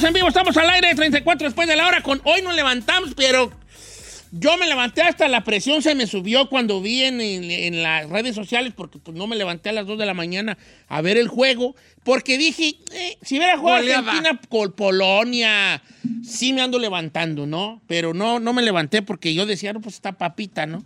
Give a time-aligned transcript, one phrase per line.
[0.00, 2.02] Estamos en vivo, estamos al aire, 34 después de la hora.
[2.02, 3.52] Con hoy nos levantamos, pero
[4.32, 8.08] yo me levanté hasta la presión se me subió cuando vi en, en- en las
[8.08, 10.56] redes sociales, porque pues, no me levanté a las 2 de la mañana
[10.88, 13.98] a ver el juego, porque dije, eh, si hubiera jugado Goleada.
[14.12, 15.82] Argentina con Polonia,
[16.24, 17.82] sí me ando levantando, ¿no?
[17.86, 20.82] Pero no, no me levanté porque yo decía, no, pues está papita, ¿no?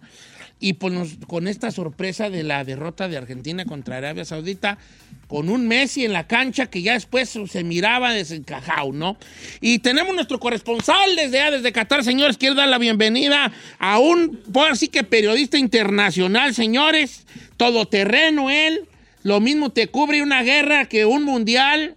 [0.61, 4.79] Y pues nos- con esta sorpresa de la derrota de Argentina contra Arabia Saudita,
[5.27, 9.19] con un Messi en la cancha que ya después se miraba desencajado, ¿no?
[9.61, 12.39] Y tenemos nuestro corresponsal desde allá, desde Qatar, señores.
[12.39, 17.27] Quiero dar la bienvenida a un, pues así que periodista internacional, señores.
[17.57, 18.87] Todoterreno él.
[19.23, 21.97] Lo mismo te cubre una guerra que un mundial.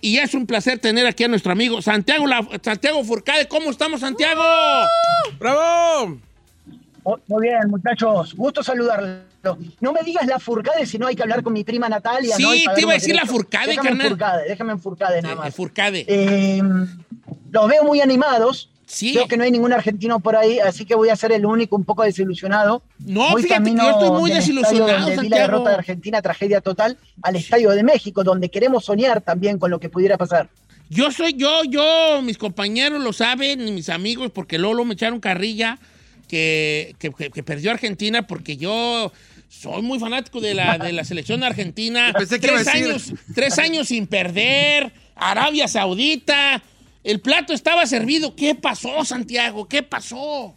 [0.00, 3.46] Y es un placer tener aquí a nuestro amigo Santiago, La- Santiago Furcade.
[3.46, 4.42] ¿Cómo estamos, Santiago?
[5.38, 6.18] ¡Bravo!
[7.04, 8.34] Oh, Muy bien, muchachos.
[8.34, 9.22] Gusto saludarlos.
[9.80, 12.36] No me digas la Furcade, si no hay que hablar con mi prima Natalia.
[12.36, 13.26] Sí, te iba a decir la.
[13.26, 14.08] Furcade, déjame carnal.
[14.10, 15.54] Furcade, déjame en Furcade nada Eh, más.
[15.54, 16.04] Furcade.
[16.06, 16.62] Eh,
[17.50, 18.68] los veo muy animados.
[18.86, 19.14] Sí.
[19.14, 21.74] Veo que no hay ningún argentino por ahí, así que voy a ser el único
[21.76, 22.82] un poco desilusionado.
[22.98, 26.20] No, Voy fíjate que yo estoy muy desilusionado, estadio donde vi la derrota de Argentina,
[26.20, 30.50] tragedia total, al Estadio de México, donde queremos soñar también con lo que pudiera pasar.
[30.90, 35.20] Yo soy yo, yo, mis compañeros lo saben, y mis amigos, porque Lolo me echaron
[35.20, 35.78] carrilla
[36.32, 39.12] que, que- que- que perdió Argentina, porque yo
[39.50, 42.10] soy muy fanático de la, de la selección argentina.
[42.16, 46.62] Pensé que iba a tres, decir- años, tres años sin perder, Arabia Saudita.
[47.04, 48.34] El plato estaba servido.
[48.34, 49.68] ¿Qué pasó, Santiago?
[49.68, 50.54] ¿Qué pasó?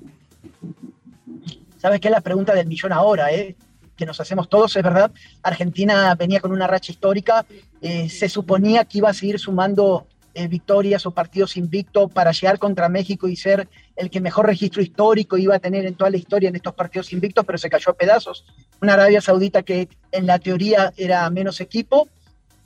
[1.81, 3.55] ¿Sabes qué es la pregunta del millón ahora, eh?
[3.97, 5.11] que nos hacemos todos, es verdad?
[5.43, 7.45] Argentina venía con una racha histórica,
[7.81, 10.07] eh, se suponía que iba a seguir sumando
[10.37, 14.81] eh, victorias o partidos invictos para llegar contra México y ser el que mejor registro
[14.81, 17.91] histórico iba a tener en toda la historia en estos partidos invictos, pero se cayó
[17.91, 18.45] a pedazos.
[18.81, 22.09] Una Arabia Saudita que en la teoría era menos equipo,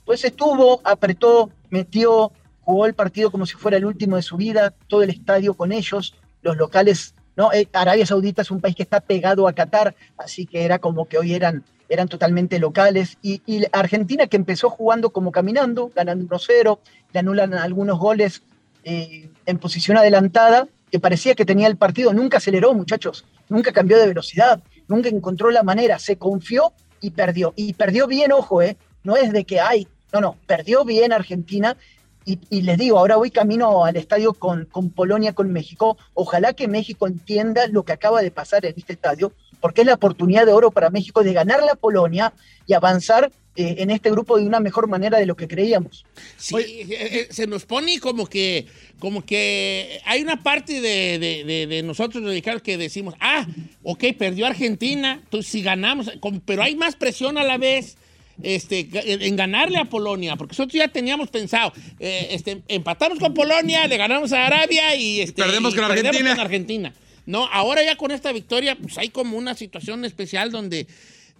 [0.04, 2.32] pues estuvo, apretó, metió,
[2.62, 5.70] jugó el partido como si fuera el último de su vida, todo el estadio con
[5.70, 7.14] ellos, los locales,
[7.52, 11.06] Eh, Arabia Saudita es un país que está pegado a Qatar, así que era como
[11.06, 13.18] que hoy eran, eran totalmente locales.
[13.22, 16.78] Y, y Argentina que empezó jugando como caminando, ganando 1-0,
[17.12, 18.42] le anulan algunos goles
[18.84, 23.98] eh, en posición adelantada, que parecía que tenía el partido, nunca aceleró, muchachos, nunca cambió
[23.98, 27.52] de velocidad, nunca encontró la manera, se confió y perdió.
[27.56, 28.76] Y perdió bien, ojo, ¿eh?
[29.02, 31.76] No es de que hay, no, no, perdió bien Argentina.
[32.24, 35.96] Y, y les digo, ahora voy camino al estadio con, con Polonia, con México.
[36.14, 39.94] Ojalá que México entienda lo que acaba de pasar en este estadio, porque es la
[39.94, 42.32] oportunidad de oro para México de ganar la Polonia
[42.66, 46.04] y avanzar eh, en este grupo de una mejor manera de lo que creíamos.
[46.36, 48.66] Sí, eh, eh, se nos pone como que,
[49.00, 53.46] como que hay una parte de, de- de- de nosotros mexicanos que decimos, ah,
[53.82, 57.96] ok, perdió Argentina, entonces si ganamos, como- pero hay más presión a la vez.
[58.42, 63.86] Este, en ganarle a Polonia, porque nosotros ya teníamos pensado, eh, este, empatamos con Polonia,
[63.86, 66.30] le ganamos a Arabia y, este, Perdemos con Argentina.
[66.30, 66.94] con Argentina.
[67.26, 70.86] No, ahora ya con esta victoria, pues hay como una situación especial donde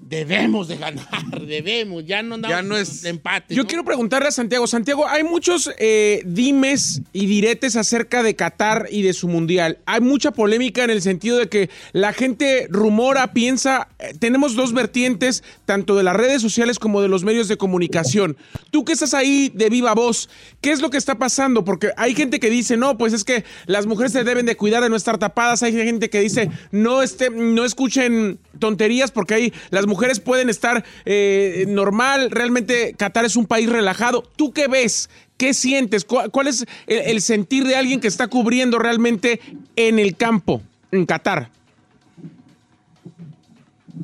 [0.01, 1.07] debemos de ganar,
[1.47, 3.55] debemos, ya no andamos Ya no es- de empate.
[3.55, 3.69] Yo ¿no?
[3.69, 4.67] quiero preguntarle a Santiago.
[4.67, 9.79] Santiago, hay muchos eh, dimes y diretes acerca de Qatar y de su mundial.
[9.87, 13.89] Hay mucha polémica en el sentido de que la gente rumora, piensa.
[13.99, 18.37] eh, tenemos dos vertientes, tanto de las redes sociales como de los medios de comunicación.
[18.71, 20.29] Tú que estás ahí de viva voz,
[20.61, 21.65] ¿qué es lo que está pasando?
[21.65, 24.83] Porque hay gente que dice, no, pues es que las mujeres se deben de cuidar
[24.83, 25.63] de no estar tapadas.
[25.63, 30.85] Hay gente que dice, no, este, no escuchen tonterías porque ahí las mujeres pueden estar
[31.05, 32.31] eh, normal.
[32.31, 34.23] Realmente Qatar es un país relajado.
[34.37, 35.11] ¿Tú qué ves?
[35.37, 36.05] ¿Qué sientes?
[36.05, 39.41] ¿Cuál, es el, sentir de alguien que está cubriendo realmente
[39.77, 41.51] en el campo, en Qatar?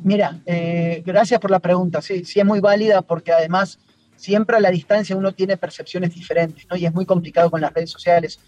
[0.03, 2.01] Mira, eh, gracias por la pregunta.
[2.01, 3.79] Sí, sí es muy válida porque además
[4.15, 6.75] siempre a la distancia uno tiene percepciones diferentes, ¿no?
[6.75, 8.39] Y es muy complicado con las redes sociales.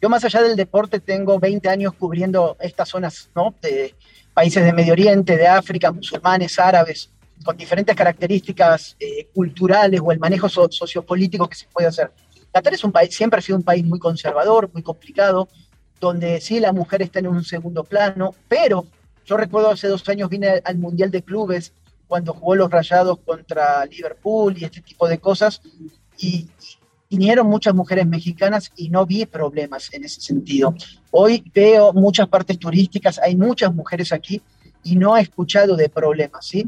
[0.00, 3.54] Yo más allá del deporte tengo 20 años cubriendo estas zonas, ¿no?
[4.34, 7.10] Países de Medio Oriente, de África, musulmanes, árabes,
[7.44, 12.12] con diferentes características eh, culturales o el manejo sociopolítico que se puede hacer.
[12.52, 15.48] Qatar es un país, siempre ha sido un país muy conservador, muy complicado,
[16.00, 18.86] donde sí la mujer está en un segundo plano, pero
[19.24, 21.72] yo recuerdo hace dos años vine al Mundial de Clubes
[22.06, 25.62] cuando jugó los Rayados contra Liverpool y este tipo de cosas,
[26.18, 26.48] y,
[27.12, 30.74] vinieron muchas mujeres mexicanas y no vi problemas en ese sentido.
[31.10, 34.40] Hoy veo muchas partes turísticas, hay muchas mujeres aquí
[34.82, 36.64] y no he escuchado de problemas, ¿sí?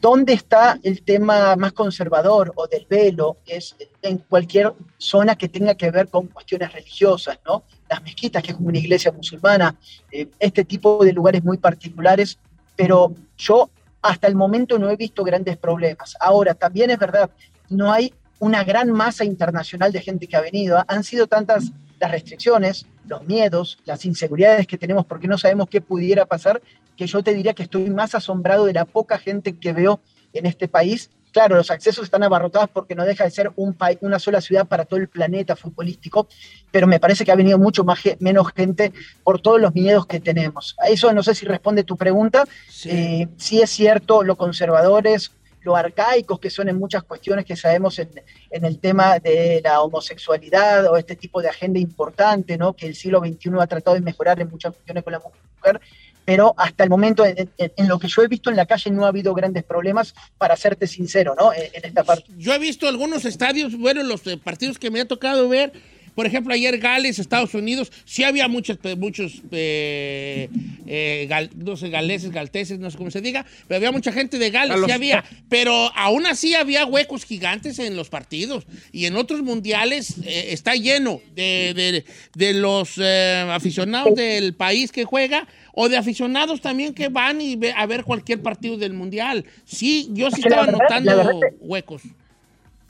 [0.00, 3.36] ¿Dónde está el tema más conservador o del velo?
[3.44, 7.64] Es en cualquier zona que tenga que ver con cuestiones religiosas, ¿no?
[7.90, 9.78] Las mezquitas, que es como una iglesia musulmana,
[10.10, 12.38] eh, este tipo de lugares muy particulares,
[12.74, 13.68] pero yo
[14.00, 16.16] hasta el momento no he visto grandes problemas.
[16.20, 17.28] Ahora, también es verdad,
[17.68, 20.82] no hay una gran masa internacional de gente que ha venido.
[20.88, 25.80] Han sido tantas las restricciones, los miedos, las inseguridades que tenemos porque no sabemos qué
[25.80, 26.60] pudiera pasar,
[26.96, 30.00] que yo te diría que estoy más asombrado de la poca gente que veo
[30.32, 31.10] en este país.
[31.32, 34.84] Claro, los accesos están abarrotados porque no deja de ser un una sola ciudad para
[34.84, 36.28] todo el planeta futbolístico,
[36.70, 38.92] pero me parece que ha venido mucho más menos gente
[39.24, 40.76] por todos los miedos que tenemos.
[40.78, 42.44] A eso no sé si responde tu pregunta.
[42.68, 45.32] Sí, eh, sí es cierto, los conservadores
[45.64, 48.10] lo arcaicos que son en muchas cuestiones que sabemos en,
[48.50, 52.74] el tema de la homosexualidad o este tipo de agenda importante, ¿no?
[52.74, 55.80] que el siglo XXI ha tratado de mejorar en muchas cuestiones con la mujer,
[56.24, 59.08] pero hasta el momento, en, lo que yo he visto en la calle, no ha
[59.08, 61.52] habido grandes problemas, para serte sincero, ¿no?
[61.52, 62.24] En, esta parte.
[62.38, 65.72] Yo he visto algunos estadios, bueno, los eh, partidos que me ha tocado ver,
[66.14, 70.48] por ejemplo, ayer Gales, Estados Unidos, sí había muchos, muchos eh,
[70.86, 74.50] eh, no sé, galeses, galteses, no sé cómo se diga, pero había mucha gente de
[74.50, 75.24] Gales, sí había.
[75.48, 78.66] Pero aún así había huecos gigantes en los partidos.
[78.92, 82.04] Y en otros mundiales eh, está lleno de,
[82.54, 88.04] los aficionados del país que juega o de aficionados también que van y a ver
[88.04, 89.44] cualquier partido del mundial.
[89.64, 92.02] Sí, yo sí estaba notando huecos.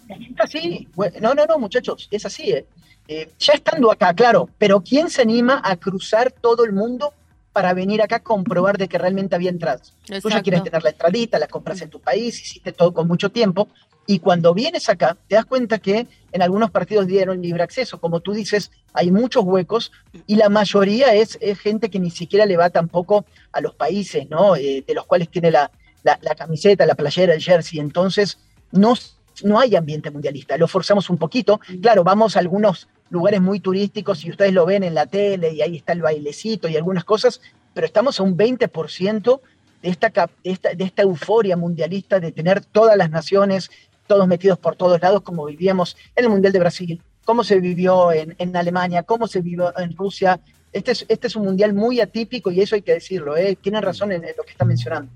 [0.08, 0.88] Es así.
[1.20, 2.50] No, no, no, muchachos, es así.
[2.50, 2.66] ¿eh?
[3.06, 7.12] Eh, ya estando acá, claro, pero ¿quién se anima a cruzar todo el mundo
[7.52, 9.94] para venir acá a comprobar de que realmente había entradas?
[10.22, 13.30] Tú ya quieres tener la entradita, la compras en tu país, hiciste todo con mucho
[13.30, 13.68] tiempo,
[14.06, 18.00] y cuando vienes acá, te das cuenta que en algunos partidos dieron libre acceso.
[18.00, 19.92] Como tú dices, hay muchos huecos
[20.26, 24.56] y la mayoría es, gente que ni siquiera le va tampoco a los países, ¿no?
[24.56, 25.70] Eh, de los cuales tiene la,
[26.02, 27.80] la, la, camiseta, la playera, el jersey.
[27.80, 28.38] Entonces,
[28.72, 28.94] no,
[29.42, 30.56] no hay ambiente mundialista.
[30.56, 31.60] Lo forzamos un poquito.
[31.81, 35.62] Claro, vamos a algunos lugares muy turísticos y ustedes lo ven en la tele y
[35.62, 37.40] ahí está el bailecito y algunas cosas,
[37.72, 39.40] pero estamos a un 20%
[39.82, 43.70] de esta, de esta, euforia mundialista de tener todas las naciones,
[44.06, 48.10] todos metidos por todos lados, como vivíamos en el Mundial de Brasil, cómo se vivió
[48.12, 50.40] en, en Alemania, cómo se vivió en Rusia.
[50.72, 53.56] Este es, este es un mundial muy atípico y eso hay que decirlo, ¿eh?
[53.60, 55.12] tienen razón en lo que está mencionando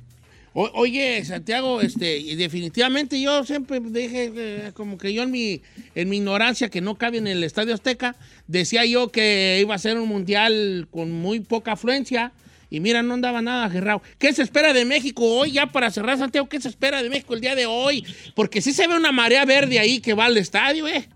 [0.52, 5.62] oye, Santiago, este, y definitivamente yo siempre dije, eh, como que yo en mi,
[5.94, 8.16] en mi ignorancia, que no cabe en el Estadio Azteca,
[8.46, 12.32] decía yo que iba a ser un mundial con muy poca afluencia.
[12.70, 14.02] Y mira, no andaba nada, Gerrao.
[14.18, 16.48] ¿Qué se espera de México hoy, ya para cerrar, Santiago?
[16.48, 18.04] ¿Qué se espera de México el día de hoy?
[18.34, 21.08] Porque sí se ve una marea verde ahí que va al estadio, ¿eh?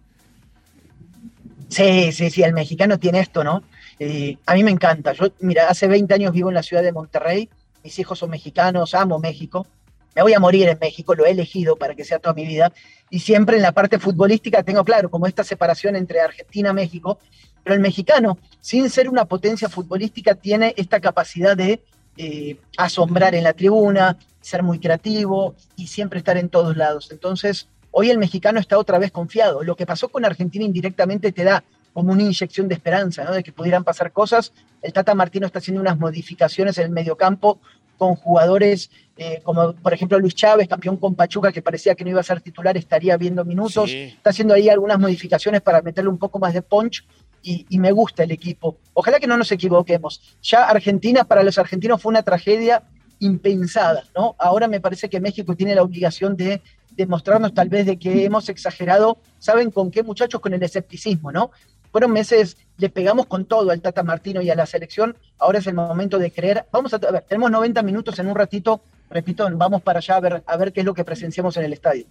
[1.69, 3.62] Sí, sí, sí, el mexicano tiene esto, ¿no?
[3.99, 5.12] Eh, a mí me encanta.
[5.12, 7.49] Yo, mira, hace 20 años vivo en la ciudad de Monterrey
[7.82, 9.66] mis hijos son mexicanos, amo México,
[10.14, 12.72] me voy a morir en México, lo he elegido para que sea toda mi vida,
[13.10, 17.18] y siempre en la parte futbolística tengo claro, como esta separación entre Argentina y México,
[17.62, 21.82] pero el mexicano, sin ser una potencia futbolística, tiene esta capacidad de
[22.16, 27.10] eh, asombrar en la tribuna, ser muy creativo y siempre estar en todos lados.
[27.12, 29.62] Entonces, hoy el mexicano está otra vez confiado.
[29.62, 31.62] Lo que pasó con Argentina indirectamente te da
[31.92, 33.32] como una inyección de esperanza, ¿no?
[33.32, 34.52] de que pudieran pasar cosas.
[34.80, 37.61] El Tata Martino está haciendo unas modificaciones en el mediocampo
[37.99, 42.11] con jugadores eh, como, por ejemplo, Luis Chávez, campeón con Pachuca, que parecía que no
[42.11, 43.90] iba a ser titular, estaría viendo minutos.
[43.90, 47.04] Está haciendo ahí algunas modificaciones para meterle un poco más de punch
[47.42, 48.78] y, y, me gusta el equipo.
[48.94, 50.20] Ojalá que no nos equivoquemos.
[50.42, 52.82] Ya Argentina, para los argentinos fue una tragedia
[53.18, 54.34] impensada, ¿no?
[54.38, 56.62] Ahora me parece que México tiene la obligación de
[56.96, 60.40] demostrarnos tal vez de que hemos exagerado, ¿saben con qué muchachos?
[60.40, 61.50] Con el escepticismo, ¿no?
[61.92, 65.16] Fueron meses, le pegamos con todo al Tata Martino y a la selección.
[65.38, 66.64] Ahora es el momento de creer.
[66.72, 68.80] Vamos a, ver, tenemos 90 minutos en un ratito.
[69.11, 71.75] Repito, vamos para allá a ver, a ver qué es lo que presenciamos en el
[71.75, 72.06] estadio.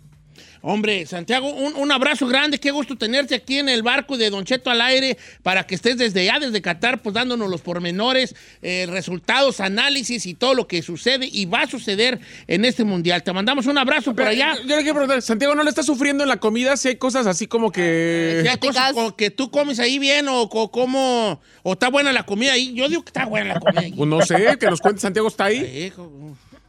[0.61, 4.45] Hombre, Santiago, un, un abrazo grande, qué gusto tenerte aquí en el barco de Don
[4.45, 8.85] Cheto al aire para que estés desde allá, desde Qatar, pues dándonos los pormenores, eh,
[8.89, 13.23] resultados, análisis y todo lo que sucede y va a suceder en este mundial.
[13.23, 14.55] Te mandamos un abrazo por Pero allá.
[14.57, 16.95] Yo, yo le quiero preguntar, Santiago, ¿no le está sufriendo en la comida si hay
[16.97, 18.41] cosas así como que...
[18.43, 22.13] Si hay cosas como que tú comes ahí bien o, o cómo, o está buena
[22.13, 22.73] la comida ahí.
[22.73, 23.93] Yo digo que está buena la comida ahí.
[23.93, 25.91] Pues no sé, que nos cuente Santiago está ahí.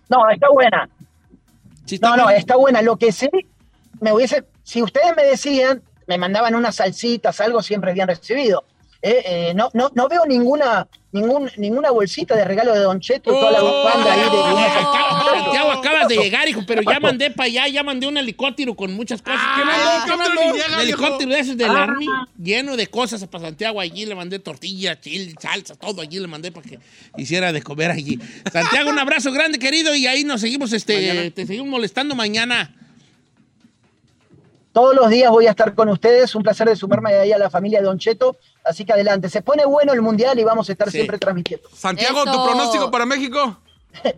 [0.09, 0.88] No, está buena.
[1.97, 2.83] Sí No, no, está buena.
[2.83, 3.29] Lo que sí,
[4.01, 8.65] me hubiese, si ustedes me decían, me mandaban unas salsitas, algo siempre bien recibido.
[9.04, 13.32] Eh, eh, no, no, no veo ninguna, ningún, ninguna bolsita de regalo de Don Cheto,
[13.32, 17.47] toda la Oh, bufanda ahí de, Santiago, acabas de llegar, hijo, pero ya mandé para
[17.49, 19.40] allá, ya mandé un helicóptero con muchas cosas.
[19.56, 19.82] ¿Qué mandó?
[19.85, 20.52] Ah, ¿Qué mandó?
[20.52, 21.82] niegas, Un helicóptero de esos del Ah.
[21.82, 22.06] Army,
[22.40, 24.06] lleno de cosas para Santiago allí.
[24.06, 26.78] Le mandé tortilla, chile, salsa, todo allí le mandé para que
[27.16, 28.21] hiciera de comer allí.
[28.52, 32.73] Santiago, un abrazo grande, querido, y ahí nos seguimos, este, te seguimos molestando mañana.
[34.73, 36.35] Todos los días voy a estar con ustedes.
[36.35, 38.37] Un placer de sumarme ahí a la familia de Don Cheto.
[38.64, 39.29] Así que adelante.
[39.29, 40.99] Se pone bueno el mundial y vamos a estar Sí.
[40.99, 41.69] siempre transmitiendo.
[41.75, 43.59] Santiago, ¿tu pronóstico para México?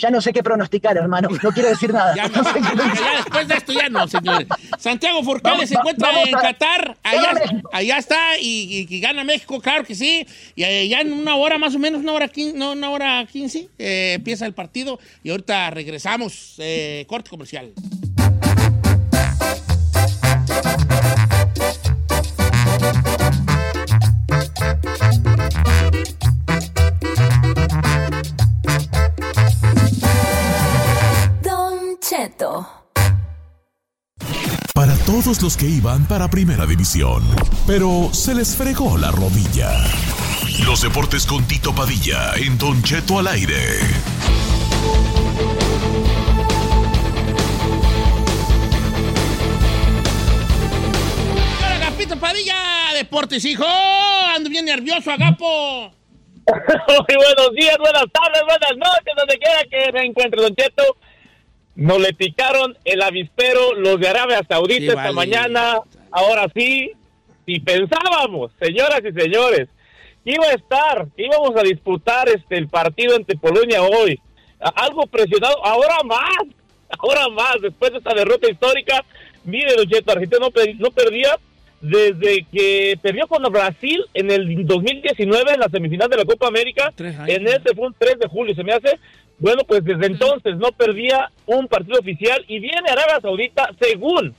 [0.00, 1.28] Ya no sé qué pronosticar, hermano.
[1.42, 2.14] No quiero decir nada.
[2.14, 3.02] Ya, No sé qué pronosticar.
[3.04, 4.46] ya después de esto ya no, señores.
[4.78, 6.96] Santiago Forcade se encuentra en a- Qatar.
[7.02, 7.32] Allá,
[7.72, 10.24] allá está y, y- y gana México, claro que sí.
[10.54, 13.70] Y allá en una hora más o menos, una hora quince, no, una hora quince,
[13.76, 15.00] eh, empieza el partido.
[15.24, 16.54] Y ahorita regresamos.
[16.58, 17.72] eh, corte comercial.
[35.08, 37.22] Todos los que iban para Primera División,
[37.66, 39.70] pero se les fregó la rodilla.
[40.66, 43.56] Los deportes con Tito Padilla en Don Cheto al aire.
[51.58, 52.56] Hola, Agapito Padilla,
[52.92, 53.64] Deportes, hijo.
[54.36, 55.90] Ando bien nervioso, Agapo.
[56.46, 60.82] Muy buenos días, buenas tardes, buenas noches, donde quiera que me encuentre, Don Cheto.
[61.78, 65.12] Nos le picaron el avispero los de Arabia Saudita Sí, esta vale.
[65.14, 65.80] mañana.
[66.10, 66.90] Ahora sí,
[67.46, 69.68] si pensábamos, señoras y señores,
[70.24, 74.18] que iba a estar, que íbamos a disputar este el partido ante Polonia hoy,
[74.74, 76.28] algo presionado, ahora más,
[76.98, 79.04] ahora más, después de esta derrota histórica,
[79.44, 81.38] mire, Don Cheto, Argentina no, no perdía
[81.80, 86.92] desde que perdió con Brasil en el 2019 en la semifinal de la Copa América.
[87.28, 88.98] En ese fue un 3 de julio, se me hace.
[89.38, 94.34] Bueno, pues desde entonces no perdía un partido oficial y viene Arabia Saudita según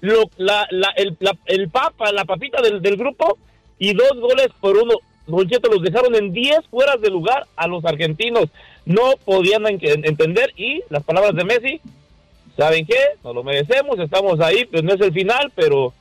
[0.00, 3.38] lo, la, la- el, la- el papa, la papita del, del grupo
[3.78, 4.94] y dos goles por uno.
[5.26, 5.46] Los
[5.82, 8.48] dejaron en 10 fueras de lugar a los argentinos.
[8.84, 11.80] No podían en- entender y las palabras de Messi,
[12.56, 12.98] ¿saben qué?
[13.22, 15.94] Nos lo merecemos, estamos ahí, pues no es el final, pero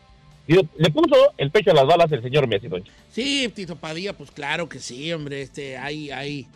[0.47, 2.83] le puso el pecho a las balas el señor Messi, Cheto.
[3.11, 5.41] Sí, Tito Padilla, pues claro que sí, hombre.
[5.41, 6.47] Este, hay, hay,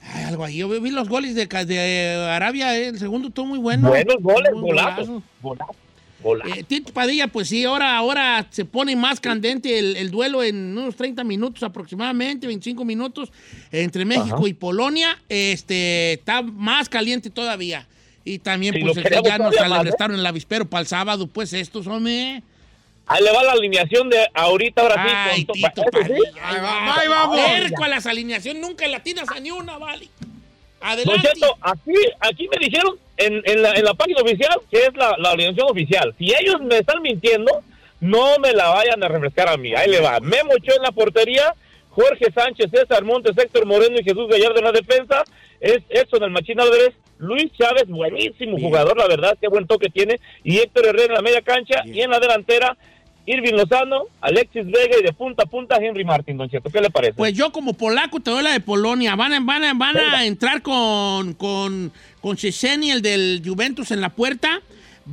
[0.00, 0.58] hay algo ahí.
[0.58, 3.88] Yo vi los goles de, de Arabia, eh, el segundo estuvo muy bueno.
[3.88, 5.08] Buenos goles, golazos.
[5.08, 5.22] golazo.
[5.42, 5.76] Golazos.
[6.22, 6.56] golazos.
[6.56, 10.56] Eh, Tito Padilla, pues sí, ahora, ahora se pone más candente el, el duelo en
[10.78, 13.30] unos 30 minutos aproximadamente, 25 minutos,
[13.72, 15.18] entre México y Polonia.
[15.28, 17.86] Este, está más caliente todavía.
[18.24, 20.14] Y también, Sí, pues, ya nos más, ¿eh?
[20.14, 22.42] el avispero para el sábado, pues estos, hombre.
[23.08, 25.12] Ahí le va la alineación de ahorita, ahora sí.
[25.14, 25.82] Ay, Tito sí.
[25.92, 26.16] Padilla.
[26.42, 27.40] Ahí Ahí va, va, ahí vamos.
[27.40, 30.08] Cerco a las alineaciones, nunca latinas a ni una, vale.
[30.80, 31.28] Adelante.
[31.34, 35.14] Cheto, aquí, aquí me dijeron en, en la, en la página oficial que es la,
[35.18, 36.14] la alineación oficial.
[36.18, 37.62] Si ellos me están mintiendo,
[38.00, 39.74] no me la vayan a refrescar a mí.
[39.74, 40.20] Ahí le va.
[40.20, 41.54] Memo Ochoa en la portería,
[41.90, 45.24] Jorge Sánchez, César Montes, Héctor Moreno y Jesús Gallardo en la defensa.
[45.60, 48.68] Es Edson el Machín Álvarez, Luis Chávez, buenísimo Bien.
[48.68, 50.20] jugador, la verdad, qué buen toque tiene.
[50.44, 52.76] Y Héctor Herrera en la media cancha y en la delantera.
[53.26, 56.70] Irving Lozano, Alexis Vega y de punta a punta Henry Martin, Don Cheto.
[56.70, 57.14] ¿Qué le parece?
[57.14, 59.16] Pues yo como polaco te doy la de Polonia.
[59.16, 64.10] Van a, van a, van a entrar con, con, con el del Juventus, en la
[64.10, 64.60] puerta.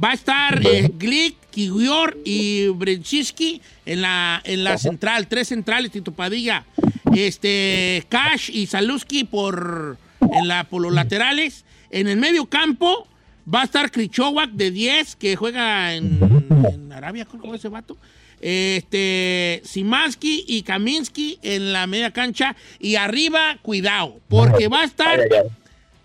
[0.02, 5.28] Va a estar eh, Glick, Kiwior y Brenchiski en la, en la central.
[5.28, 6.66] Tres centrales, Tito Padilla.
[7.16, 11.66] Este, Cash y Saluski por, en la, por los laterales.
[11.90, 13.08] En el medio campo
[13.52, 16.20] va a estar Krichowak de 10, que juega en,
[16.74, 17.98] en Arabia, ¿cómo es ese vato?
[18.40, 22.56] Este, Simansky y Kaminsky en la media cancha.
[22.80, 25.50] Y arriba, cuidado, porque va a estar, Ay, ay, ay.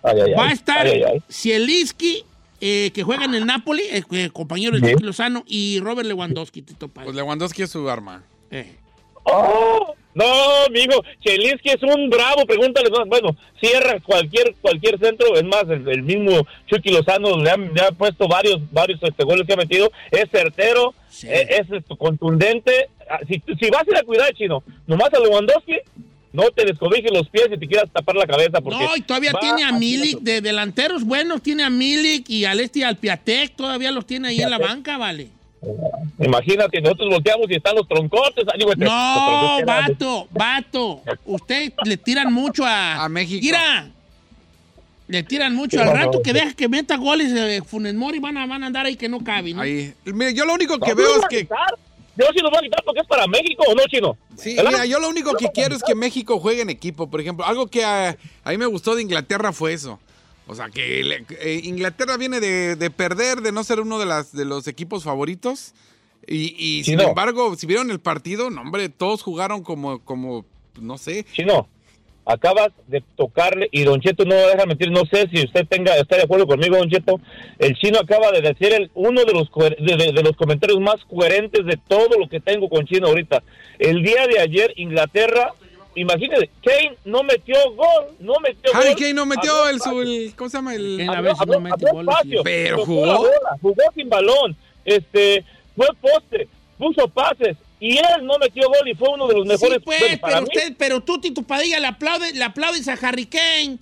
[0.03, 0.87] Ay, ay, va a estar.
[1.31, 2.25] Zielinski,
[2.61, 6.89] eh, que juega en el Napoli, eh, compañero de Lozano, y Robert Lewandowski, Tito.
[6.89, 8.23] Pues Lewandowski es su arma.
[8.51, 8.77] Eh.
[9.33, 9.95] ¡Oh!
[10.15, 10.25] No,
[10.73, 12.91] mijo, Chelinski es un bravo, pregúntale.
[12.91, 15.37] no, Bueno, cierra cualquier cualquier centro.
[15.37, 19.23] Es más, el, el mismo Chucky Lozano le ha, le ha puesto varios varios este,
[19.25, 19.93] goles que ha metido.
[20.11, 21.29] Es certero, Sí.
[21.29, 22.89] eh, es, este, contundente.
[23.09, 25.77] Ah, Si, si vas a ir a cuidar, chino, nomás a Lewandowski,
[26.33, 28.61] no te descobijes los pies y te quieras tapar la cabeza.
[28.61, 32.59] Porque No, y todavía tiene a Milik de delanteros buenos, tiene a Milik y al
[32.59, 35.29] este y al Piatek, todavía los tiene ahí en la banca, vale.
[36.21, 38.45] Imagínate, nosotros volteamos y están los troncotes.
[38.49, 41.03] ah, digo, este, los No, troncotes vato, vato.
[41.27, 43.05] Usted le tiran mucho a.
[43.05, 43.41] A México.
[43.45, 43.91] Mira.
[45.09, 48.37] Le tiran mucho ¿Qué al rato que deja que meta goles de Funes Mori van
[48.37, 49.63] a, van a andar ahí que no cabe, ¿no?
[49.63, 49.95] Ahí.
[50.05, 51.39] Mira, yo lo único que No, veo es que.
[51.41, 51.75] quitar.
[52.15, 54.19] Yo sí lo voy a quitar porque es para México o no, chino.
[54.37, 54.71] Sí, ¿Verdad?
[54.73, 57.09] mira, yo lo único que quiero es que México juegue en equipo.
[57.09, 59.99] Por ejemplo, algo que a, a mí me gustó de Inglaterra fue eso.
[60.49, 64.07] O sea, que le- eh, Inglaterra viene de, de perder, de no ser uno de,
[64.07, 65.75] las, de los equipos favoritos.
[66.27, 67.09] Y, y Sí, sin no.
[67.09, 70.45] embargo, si vieron el partido, no, hombre, todos jugaron como, como
[70.81, 71.25] no sé.
[71.33, 71.69] Chino,
[72.27, 76.17] acabas de tocarle y Don Cheto no deja mentir, no sé si usted tenga está
[76.17, 77.19] de acuerdo conmigo, Don Cheto.
[77.59, 79.49] El chino acaba de decir el, uno de los
[79.81, 83.43] de, de- de los comentarios más coherentes de todo lo que tengo con Chino ahorita.
[83.79, 85.55] El día de ayer Inglaterra,
[85.95, 88.97] imagínese, Kane no metió gol, no metió Harry gol.
[88.99, 90.75] Kane no metió el, su- el- ¿cómo se llama?
[90.75, 92.09] El, Kane a Habló- veces habló- no mete habló goles.
[92.15, 92.43] espacio.
[92.45, 93.07] Pero jugó.
[93.07, 95.45] la bola, jugó sin balón, este,
[95.77, 99.79] fue poste, puso pases y él no metió gol y fue uno de los mejores.
[99.79, 102.93] Sí, pues, bueno, pero mí, usted, pero tú, Tito Padilla, le, aplaude, le aplaudes a
[102.95, 103.79] Harry Kane.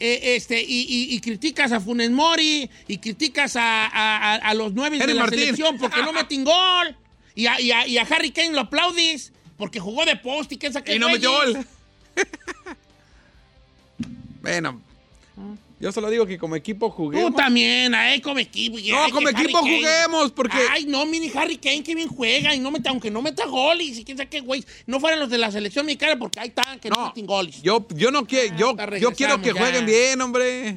[0.00, 3.86] eh, este, y, y- y criticas a Funes Mori y criticas a,
[4.50, 5.38] a- los nueve de la Martín.
[5.38, 6.96] selección porque no meten gol.
[7.36, 10.58] Y a, y a- y a Harry Kane lo aplaudis porque jugó de poste y
[10.58, 11.66] que saque y no metió gol.
[14.42, 14.80] bueno,
[15.80, 17.34] yo solo digo que como equipo Tú juguemos.
[17.34, 18.78] también, ay, como equipo.
[18.78, 19.76] No, como Harry equipo Kane.
[19.76, 23.20] juguemos, porque- Ay, no, mini Harry Kane, que bien juega, y no meta, aunque no
[23.22, 24.64] meta goles, y quién sabe qué, güey.
[24.86, 27.60] No fueran los de la selección mexicana, porque ahí están, que no, No, meten goles.
[27.62, 30.76] Yo, yo no quiero, yo, Ahorita yo quiero que jueguen bien, hombre.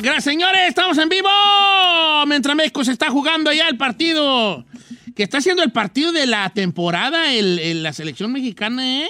[0.00, 1.28] Gracias, señores, estamos en vivo.
[2.28, 4.64] Mientras México se está jugando allá el partido.
[5.16, 9.08] Que está siendo el partido de la temporada, el, la selección mexicana, ¿eh?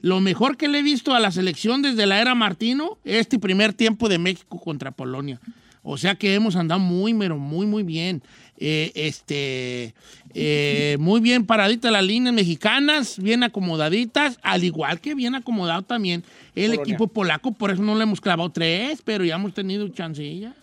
[0.00, 3.74] Lo mejor que le he visto a la selección desde la era Martino, este primer
[3.74, 5.38] tiempo de México contra Polonia.
[5.82, 8.22] O sea que hemos andado muy, pero muy, muy bien.
[8.56, 9.94] Eh, este,
[10.34, 16.24] eh, muy bien paraditas las líneas mexicanas, bien acomodaditas, al igual que bien acomodado también
[16.54, 16.82] el Polonia.
[16.82, 20.54] equipo polaco, por eso no le hemos clavado tres, pero ya hemos tenido chancilla.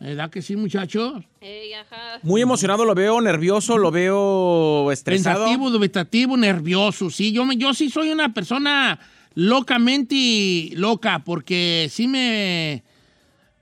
[0.00, 1.22] ¿Verdad que sí, muchachos?
[2.22, 5.44] Muy emocionado lo veo, nervioso, lo veo estresado.
[5.44, 7.08] Pensativo, dubitativo, nervioso.
[7.08, 8.98] Sí, yo, me- yo sí soy una persona
[9.34, 12.82] locamente loca, porque sí me.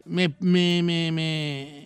[0.07, 1.80] Me, me, me, me-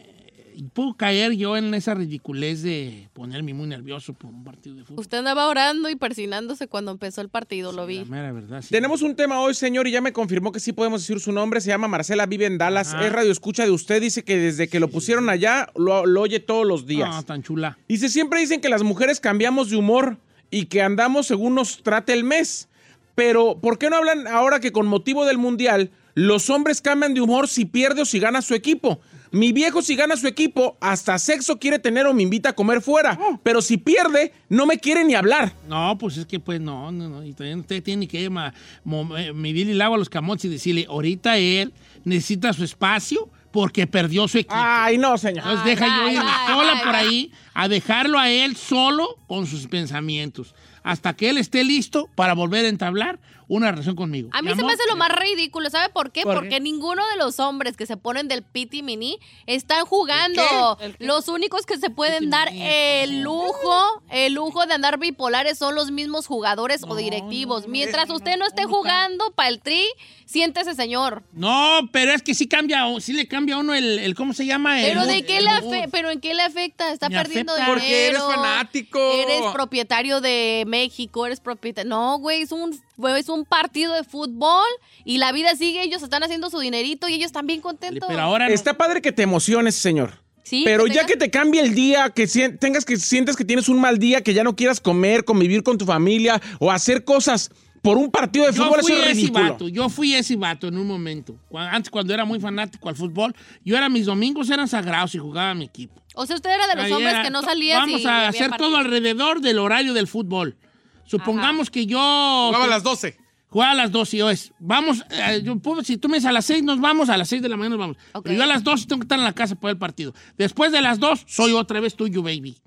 [0.72, 5.00] puedo caer yo en esa ridiculez de ponerme muy nervioso por un partido de fútbol.
[5.00, 7.98] Usted andaba orando y persinándose cuando empezó el partido, lo vi.
[7.98, 8.68] La mera verdad, sí.
[8.70, 11.60] Tenemos un tema hoy, señor, y ya me confirmó que sí podemos decir su nombre.
[11.60, 12.94] Se llama Marcela, vive en Dallas.
[12.94, 13.06] Ajá.
[13.06, 14.00] Es radio escucha de usted.
[14.00, 17.10] Dice que desde que lo pusieron allá lo, lo oye todos los días.
[17.10, 17.78] No, tan chula.
[17.88, 20.18] Dice, siempre dicen que las mujeres cambiamos de humor
[20.50, 22.68] y que andamos según nos trate el mes.
[23.14, 27.20] Pero, ¿por qué no hablan ahora que con motivo del Mundial los hombres cambian de
[27.20, 29.00] humor si pierde o si gana su equipo?
[29.34, 32.80] Mi viejo si gana su equipo, hasta sexo quiere tener o me invita a comer
[32.80, 33.18] fuera.
[33.42, 35.52] Pero si pierde, no me quiere ni hablar.
[35.68, 37.24] No, pues es que pues no, no, no.
[37.24, 40.48] Y también usted tiene que ma- mo- eh, medir el agua a los camotes y
[40.48, 41.72] decirle, ahorita él
[42.04, 44.54] necesita su espacio porque perdió su equipo.
[44.56, 45.38] Ay, no, señor.
[45.44, 49.16] Entonces deja yo ay, ir ay, sola ay, por ahí a dejarlo a él solo
[49.28, 50.54] con sus pensamientos.
[50.82, 54.28] Hasta que él esté listo para volver a entablar una relación conmigo.
[54.32, 55.68] A mí se me hace lo más ridículo.
[55.70, 56.22] ¿Sabe por qué?
[56.22, 56.40] ¿Por qué?
[56.40, 60.78] Porque ninguno de los hombres que se ponen del piti mini están jugando.
[60.80, 61.04] ¿El qué?
[61.04, 65.90] Los únicos que se pueden dar el lujo, el lujo de andar bipolares son los
[65.90, 67.68] mismos jugadores o directivos.
[67.68, 69.84] Mientras usted no esté jugando para el tri,
[70.26, 71.22] siéntese, señor.
[71.32, 74.46] No, pero es que sí cambia, sí le cambia a uno el, el- ¿cómo se
[74.46, 74.80] llama?
[74.80, 76.92] El Pero de qué el le afe- pero en qué le afecta?
[76.92, 77.72] Está Me perdiendo afecta.
[77.72, 77.80] dinero.
[77.80, 78.98] Porque eres fanático.
[79.12, 81.88] Eres propietario de México, eres propietario.
[81.88, 82.78] No, güey, es un
[83.16, 84.64] es un partido de fútbol
[85.04, 88.06] y la vida sigue, ellos están haciendo su dinerito y ellos están bien contentos.
[88.08, 88.54] Pero ahora no.
[88.54, 90.22] Está padre que te emociones, señor.
[90.42, 92.26] Sí, Pero que ya tengas- que te cambie el día, que
[92.60, 95.78] tengas que sientes que tienes un mal día, que ya no quieras comer, convivir con
[95.78, 99.14] tu familia o hacer cosas por un partido de Yo fútbol, fui eso es ese
[99.20, 99.44] ridículo.
[99.52, 101.34] vato, yo fui ese vato en un momento.
[101.54, 105.50] Antes, cuando era muy fanático al fútbol, yo era, mis domingos eran sagrados y jugaba
[105.50, 106.00] a mi equipo.
[106.14, 108.28] O sea, usted era de los Ahí hombres era que no to- salía Vamos a
[108.28, 110.56] hacer todo alrededor del horario del fútbol.
[111.06, 111.98] Supongamos que yo...
[111.98, 113.18] Jugaba a las 12.
[113.48, 116.28] Jugaba a las 12 y yo es, vamos, eh, yo puedo- si tú me dices
[116.28, 117.96] a las 6 nos vamos, a las 6 de la mañana nos vamos.
[118.12, 118.24] Ok.
[118.24, 120.12] Pero yo a las 2 tengo que estar en la casa para el partido.
[120.36, 122.58] Después de las 2 soy otra vez tuyo, baby.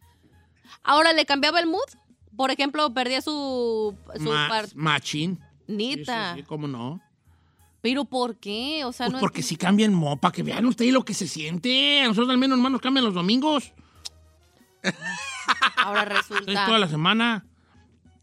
[0.83, 1.81] Ahora le cambiaba el mood.
[2.37, 5.39] Por ejemplo, perdía su, su Ma- par- machín.
[5.67, 6.29] Nita.
[6.33, 7.01] Sí, sí, sí, ¿Cómo no?
[7.81, 8.85] Pero ¿por qué?
[8.85, 12.01] O sea, Pues no porque si cambian mopa, que vean ustedes lo que se siente.
[12.01, 13.73] A nosotros al menos hermanos cambian los domingos.
[15.77, 16.65] ahora resulta.
[16.65, 17.45] toda la semana.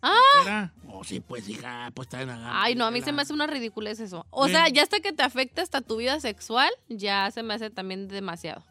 [0.07, 0.43] Ah.
[0.43, 0.73] ¿Era?
[0.89, 2.63] Oh, sí, pues, hija, pues está en la gana.
[2.63, 4.27] Ay, no, a mí se me hace una ridiculez eso.
[4.31, 4.55] O Bueno.
[4.59, 8.07] sea, ya hasta que te afecta hasta tu vida sexual, ya se me hace también
[8.09, 8.63] demasiado.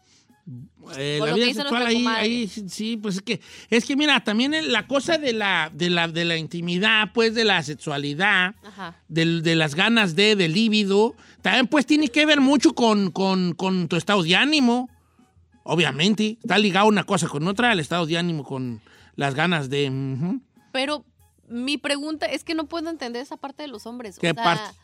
[0.98, 4.88] Eh, la vida sexual ahí, ahí sí, pues es que, es que mira, también la
[4.88, 8.96] cosa de la, de la, de la intimidad, pues de la sexualidad, Ajá.
[9.08, 13.54] del- de las ganas de, del líbido, también pues tiene que ver mucho con, con,
[13.54, 14.90] con tu estado de ánimo.
[15.64, 18.82] Obviamente, está ligado una cosa con otra, el estado de ánimo con
[19.16, 19.90] las ganas de...
[20.74, 21.06] Pero
[21.54, 24.18] mi pregunta es que no puedo entender esa parte de los hombres.
[24.18, 24.78] ¿Qué o sea, parte?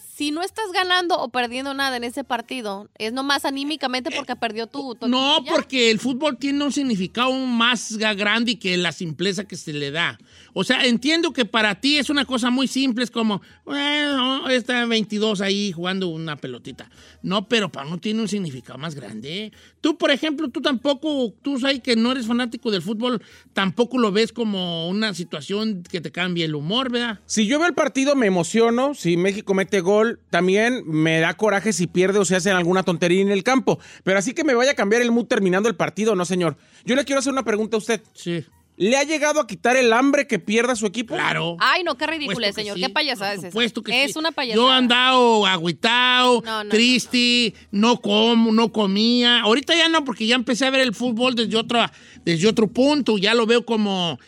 [0.00, 4.66] Si no estás ganando o perdiendo nada en ese partido, es nomás anímicamente porque perdió
[4.66, 9.44] tu, tu No, equipo porque el fútbol tiene un significado más grande que la simpleza
[9.44, 10.18] que se le da.
[10.52, 14.86] O sea, entiendo que para ti es una cosa muy simple, es como, bueno, está
[14.86, 16.90] 22 ahí jugando una pelotita.
[17.22, 19.52] No, pero para uno tiene un significado más grande.
[19.80, 24.12] Tú, por ejemplo, tú tampoco, tú sabes que no eres fanático del fútbol, tampoco lo
[24.12, 27.20] ves como una situación que te cambie el humor, ¿verdad?
[27.26, 31.72] Si yo veo el partido me emociono, si México mete gol, también me da coraje
[31.72, 33.78] si pierde o se hace alguna tontería en el campo.
[34.04, 36.58] Pero así que me vaya a cambiar el mood terminando el partido, no señor.
[36.84, 38.02] Yo le quiero hacer una pregunta a usted.
[38.12, 38.44] Sí.
[38.78, 41.14] ¿Le ha llegado a quitar el hambre que pierda su equipo?
[41.14, 41.56] Claro.
[41.60, 42.76] Ay, no, qué ridículo, señor.
[42.76, 43.82] sí, qué payasada es esa.
[43.82, 44.18] que es sí.
[44.18, 44.62] una payasada.
[44.62, 49.40] Yo he andado agüitado, No, no, triste, no, como, no comía.
[49.40, 51.80] Ahorita ya no, porque ya empecé a ver el fútbol desde otro,
[52.24, 53.16] desde otro punto.
[53.16, 54.18] Ya lo veo como...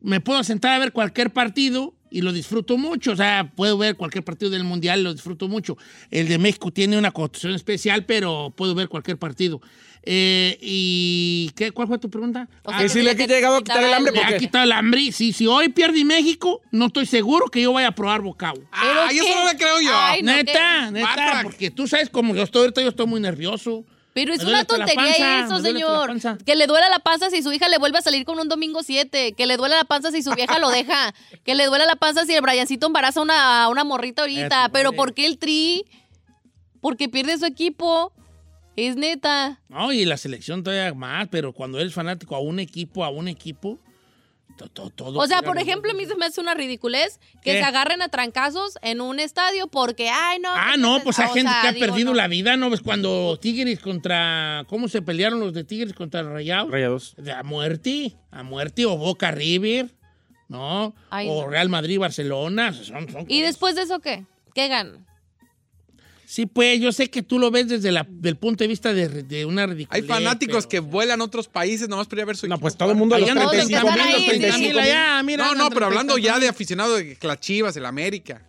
[0.00, 3.12] Me puedo sentar a ver cualquier partido y lo disfruto mucho.
[3.12, 5.76] O sea, puedo ver cualquier partido del Mundial lo disfruto mucho.
[6.10, 9.60] El de México tiene una constitución especial, pero puedo ver cualquier partido.
[10.04, 12.48] Eh, ¿Y qué, cuál fue tu pregunta?
[12.64, 14.64] O sea, Ah, Que si le ha llegado a quitar el hambre me ha quitado
[14.64, 15.12] el hambre.
[15.12, 18.54] Si, si hoy pierde México, no estoy seguro que yo vaya a probar bocado.
[18.56, 19.90] ¿Pero Ay, eso no le creo yo.
[19.94, 20.90] Ay, no, neta, ¿qué?
[20.92, 21.42] neta, Batrac.
[21.44, 23.84] porque tú sabes cómo yo estoy ahorita, yo estoy muy nervioso.
[24.14, 26.38] Pero es una tontería panza, eso, señor.
[26.44, 28.82] Que le duela la panza si su hija le vuelve a salir con un domingo
[28.82, 29.32] 7.
[29.32, 31.14] Que le duele la panza si su vieja lo deja.
[31.44, 34.68] Que le duele la panza si el Briancito embaraza a una, una morrita ahorita.
[34.72, 34.96] Pero vale.
[34.96, 35.84] ¿por qué el tri?
[36.80, 38.12] Porque pierde su equipo.
[38.76, 39.60] Es neta.
[39.68, 43.28] No, y la selección todavía más, pero cuando eres fanático a un equipo, a un
[43.28, 43.78] equipo,
[44.56, 45.18] todo.
[45.18, 47.58] O sea, por ejemplo, a mí se me hace una ridiculez que ¿Qué?
[47.58, 50.50] se agarren a trancazos en un estadio porque, ay, no.
[50.52, 52.16] Ah, no, pues hay o gente sea, que ha digo, perdido no.
[52.16, 52.70] la vida, ¿no?
[52.70, 54.64] Ves cuando Tigres contra.
[54.68, 56.70] ¿Cómo se pelearon los de Tigres contra Rayados?
[56.70, 57.14] Rayados.
[57.18, 59.90] De A muerte, a muerte, o Boca River,
[60.48, 60.94] ¿no?
[61.10, 61.48] Ay, o no.
[61.48, 62.72] Real Madrid, Barcelona.
[62.72, 63.46] Son, son ¿Y cosas.
[63.46, 64.24] después de eso qué?
[64.54, 65.06] ¿Qué ganan?
[66.32, 69.06] Sí, pues yo sé que tú lo ves desde la, del punto de vista de,
[69.22, 70.02] de una ridiculez.
[70.02, 72.56] Hay fanáticos pero- que vuelan a otros países nomás para ir a ver su No,
[72.58, 74.52] pues todo el mundo a los Ahí andan 35 todos mil, los que los están
[74.54, 74.92] ahí, 35 Mira, mil.
[74.92, 76.50] ya, mira, No, no, pero hablando ya de 34.
[76.50, 78.48] aficionado de las Chivas, el América.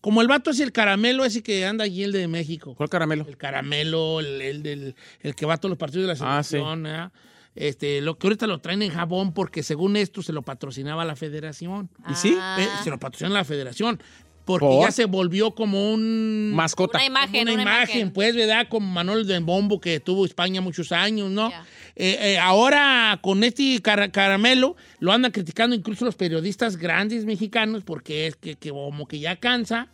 [0.00, 2.76] Como el vato es el caramelo ese que anda allí, el de México.
[2.76, 3.26] ¿Cuál caramelo?
[3.28, 6.44] El caramelo, el, el del, el que va a todos los partidos de la Ah,
[6.44, 6.50] sí.
[6.50, 6.86] selección.
[6.86, 7.10] ¿eh?
[7.56, 11.16] Este, lo que ahorita lo traen en jabón porque según esto se lo patrocinaba la
[11.16, 11.90] federación.
[12.08, 12.36] ¿Y sí?
[12.38, 12.56] Ah.
[12.60, 14.00] Eh, Se lo patrocina la federación.
[14.44, 14.84] Porque ¿Por?
[14.84, 16.50] ya se volvió como un...
[16.52, 16.98] Mascota.
[16.98, 18.66] Una imagen, una, una imagen, pues, ¿verdad?
[18.68, 21.48] Como Manuel de Bombo que tuvo España muchos años, ¿no?
[21.94, 27.84] Eh, eh, ahora con este cara- caramelo lo andan criticando incluso los periodistas grandes mexicanos
[27.84, 29.88] porque es que, que como que ya cansa.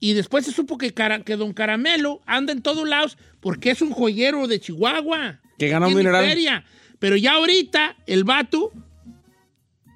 [0.00, 3.80] Y después se supo que, cara- que don Caramelo anda en todos lados porque es
[3.80, 5.40] un joyero de Chihuahua.
[5.58, 6.24] Que gana un dineral.
[6.24, 6.64] feria.
[6.98, 8.72] Pero ya ahorita el vato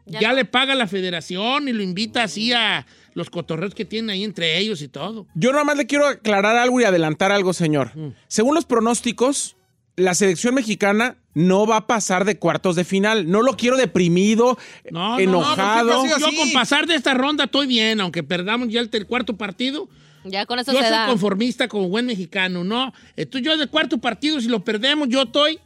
[0.06, 0.34] Ya ya, no.
[0.36, 4.58] le paga la federación y lo invita así a los cotorreos que tienen ahí entre
[4.58, 5.26] ellos y todo.
[5.34, 7.96] Yo nada más le quiero aclarar algo y adelantar algo, señor.
[7.96, 8.14] Mm.
[8.28, 9.56] Según los pronósticos,
[9.96, 13.30] la selección mexicana no va a pasar de cuartos de final.
[13.30, 14.58] No lo quiero deprimido,
[14.90, 15.84] No, enojado.
[15.90, 19.36] No, siga yo con pasar de esta ronda estoy bien, aunque perdamos ya el cuarto
[19.36, 19.88] partido.
[20.24, 21.06] Ya con eso Yo se soy da.
[21.06, 22.92] conformista como buen mexicano, ¿no?
[23.16, 25.58] Entonces yo de cuarto partido, si lo perdemos, yo estoy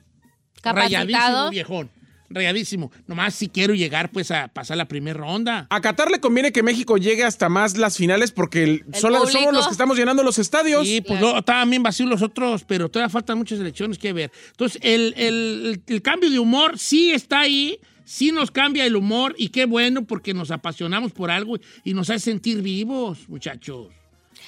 [0.63, 1.51] rayadísimo, Capacitado.
[1.51, 1.91] viejón.
[2.31, 2.91] Rayadísimo.
[3.07, 5.67] Nomás si quiero llegar, pues, a pasar la primera ronda.
[5.71, 9.19] A Qatar le conviene que México llegue hasta más las finales porque el- El solo-
[9.21, 9.39] público.
[9.39, 10.87] somos los que estamos llenando los estadios.
[10.87, 14.31] Sí, pues no, estaban bien vacíos los otros, pero todavía faltan muchas elecciones que ver.
[14.51, 18.97] Entonces, el, el- el- el cambio de humor sí está ahí, sí nos cambia el
[18.97, 23.89] humor y qué bueno porque nos apasionamos por algo y nos hace sentir vivos, muchachos.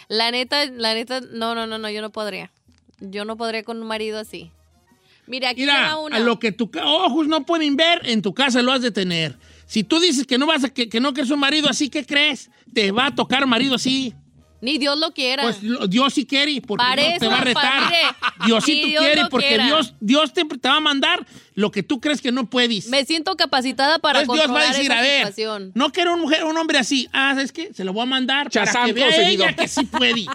[0.08, 2.50] La neta, la neta, no, no, no, no, yo no podría.
[3.00, 4.50] Yo no podría con un marido así.
[5.28, 6.16] Mira, aquí Mira, una.
[6.16, 9.36] a lo que tus ojos no pueden ver, en tu casa lo has de tener.
[9.66, 12.04] Si tú dices que no vas a, que, que no quieres un marido así, ¿qué
[12.06, 12.50] crees?
[12.72, 14.14] Te va a tocar marido así.
[14.60, 15.42] Ni Dios lo quiera.
[15.44, 17.92] Pues lo- Dios sí quiere, porque Dios te va a retar.
[18.44, 19.66] Diosito Dios quiere, porque quiera.
[19.66, 21.24] Dios, Dios te, te va a mandar
[21.58, 22.86] lo que tú crees que no puedes.
[22.86, 25.72] Me siento capacitada para Entonces Dios va a decir, esa a ver, situación.
[25.74, 27.08] no quiero un, mujer, un hombre así.
[27.12, 27.74] Ah, ¿sabes qué?
[27.74, 30.20] Se lo voy a mandar para que vea ella que sí puede.
[30.20, 30.26] Y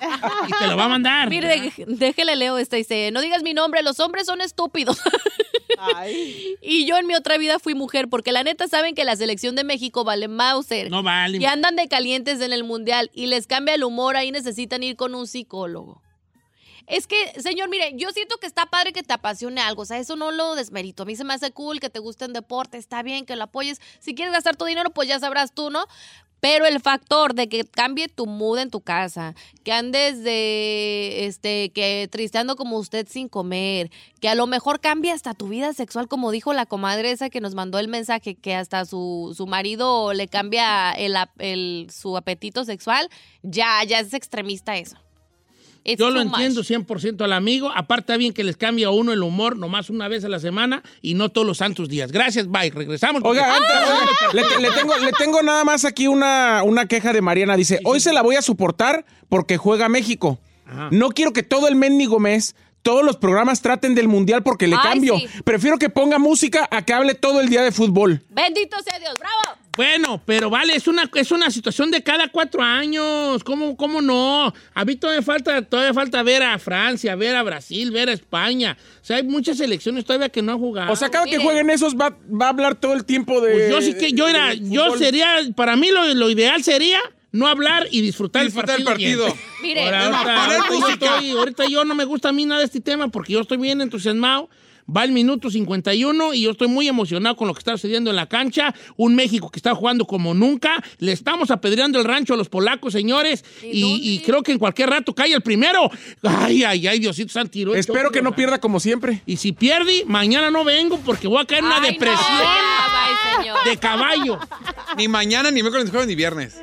[0.59, 1.29] te lo va a mandar.
[1.29, 2.75] Mire, de- déjele leo esta.
[2.75, 4.99] Dice, no digas mi nombre, los hombres son estúpidos.
[6.61, 9.55] y yo en mi otra vida fui mujer, porque la neta saben que la selección
[9.55, 10.91] de México vale Mauser.
[10.91, 11.37] No vale.
[11.37, 14.97] Y andan de calientes en el mundial y les cambia el humor, ahí necesitan ir
[14.97, 16.01] con un psicólogo.
[16.87, 19.99] Es que, señor, mire, yo siento que está padre que te apasione algo, o sea,
[19.99, 21.03] eso no lo desmerito.
[21.03, 23.43] A mí se me hace cool que te guste el deporte, está bien que lo
[23.43, 23.79] apoyes.
[23.99, 25.85] Si quieres gastar tu dinero, pues ya sabrás tú, ¿no?
[26.41, 31.71] Pero el factor de que cambie tu mood en tu casa, que andes de, este,
[31.73, 36.09] que tristeando como usted sin comer, que a lo mejor cambie hasta tu vida sexual,
[36.09, 40.11] como dijo la comadre esa que nos mandó el mensaje, que hasta su, su marido
[40.11, 43.07] le cambia el, el- su apetito sexual,
[43.41, 44.97] ya, ya es extremista eso.
[45.85, 47.71] It's Yo lo entiendo 100% al amigo.
[47.75, 50.39] Aparte, está bien que les cambie a uno el humor nomás una vez a la
[50.39, 52.11] semana y no todos los santos días.
[52.11, 52.69] Gracias, bye.
[52.69, 53.21] Regresamos.
[53.25, 57.57] Oiga, antes, le, le tengo, le tengo nada más aquí una, una queja de Mariana.
[57.57, 60.39] Dice, hoy se la voy a soportar porque juega México.
[60.65, 60.87] Ajá.
[60.91, 64.75] No quiero que todo el mendigo mes, todos los programas traten del mundial porque le
[64.75, 65.17] Ay, cambio.
[65.17, 65.27] sí.
[65.43, 68.21] Prefiero que ponga música a que hable todo el día de fútbol.
[68.29, 69.59] Bendito sea Dios, bravo.
[69.75, 73.43] Bueno, pero vale, es una, es una situación de cada cuatro años.
[73.43, 74.53] ¿Cómo, cómo no?
[74.75, 78.77] A mí todavía falta, todavía falta ver a Francia, ver a Brasil, ver a España.
[79.01, 80.91] O sea, hay muchas selecciones todavía que no han jugado.
[80.91, 81.43] O sea, cada que mire.
[81.43, 83.51] jueguen esos va, va a hablar todo el tiempo de.
[83.53, 84.99] Pues yo sí que yo era, yo fútbol.
[84.99, 86.99] sería, para mí lo, lo ideal sería
[87.33, 89.25] no hablar y disfrutar, Disfrutar el el partido.
[89.27, 89.43] partido.
[89.61, 89.75] bien.
[89.75, 91.05] Mire, Ahora, ahorita, ahorita yo música.
[91.17, 93.57] estoy- ahorita yo no me gusta a mí nada de este tema porque yo estoy
[93.57, 94.49] bien entusiasmado.
[94.85, 98.15] Va el minuto 51 y yo estoy muy emocionado con lo que está sucediendo en
[98.17, 98.73] la cancha.
[98.97, 100.83] Un México que está jugando como nunca.
[100.99, 103.45] Le estamos apedreando el rancho a los polacos, señores.
[103.61, 104.05] ¿Y Y, dónde?
[104.05, 105.89] y creo que en cualquier rato cae el primero.
[106.23, 107.75] Ay, ay, ay, Diosito Santo.
[107.75, 109.21] Espero que no pierda como siempre.
[109.25, 112.27] Y si pierde, mañana no vengo porque voy a caer en una Ay, no, depresión
[113.37, 113.57] señor.
[113.65, 114.39] de caballo.
[114.97, 116.55] Ni mañana, ni miércoles, ni jueves, ni viernes.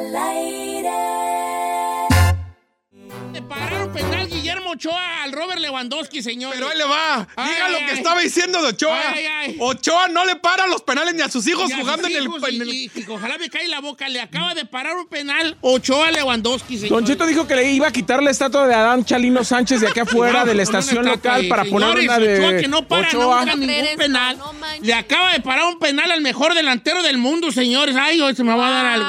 [0.00, 0.90] Al aire.
[3.32, 6.52] Le pararon penal Guillermo Ochoa al Robert Lewandowski, señor.
[6.54, 7.28] Pero ahí le va.
[7.36, 7.96] Ay, Diga lo que ay.
[7.98, 9.00] estaba diciendo de Ochoa.
[9.14, 9.56] Ay, ay.
[9.60, 12.16] Ochoa no le para los penales ni a sus hijos Y a sus jugando en
[12.16, 12.24] el.
[12.24, 14.08] hijos, en el- y- y- y ojalá me cae la boca.
[14.08, 16.90] Le acaba de parar un penal Ochoa Lewandowski, señor.
[16.90, 19.88] Don Cheto dijo que le iba a quitar la estatua de Adán Chalino Sánchez de
[19.88, 22.88] aquí afuera No, de la estación local para poner Señores, una de Ochoa que no
[22.88, 23.40] para Ochoa.
[23.44, 24.38] nunca ningún eso, penal.
[24.38, 24.52] no.
[24.82, 27.94] Le acaba de parar un penal al mejor delantero del mundo, señores.
[27.96, 29.06] Ay, hoy se me va a dar algo.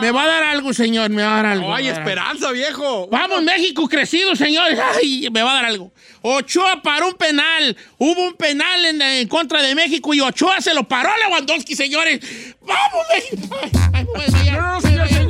[0.00, 1.68] Me va a dar algo, señor, me va a dar algo.
[1.68, 2.10] No hay me va a dar algo.
[2.10, 3.08] esperanza, viejo.
[3.08, 4.78] Vamos, México crecido, señores.
[4.96, 5.92] Ay, me va a dar algo.
[6.22, 7.76] Ochoa paró un penal.
[7.98, 11.76] Hubo un penal en, en contra de México y Ochoa se lo paró a Lewandowski,
[11.76, 12.20] señores.
[12.62, 13.56] ¡Vamos, México!
[13.62, 14.52] Ay, ay, bueno, ya.
[14.52, 15.25] No, no, señor, señor.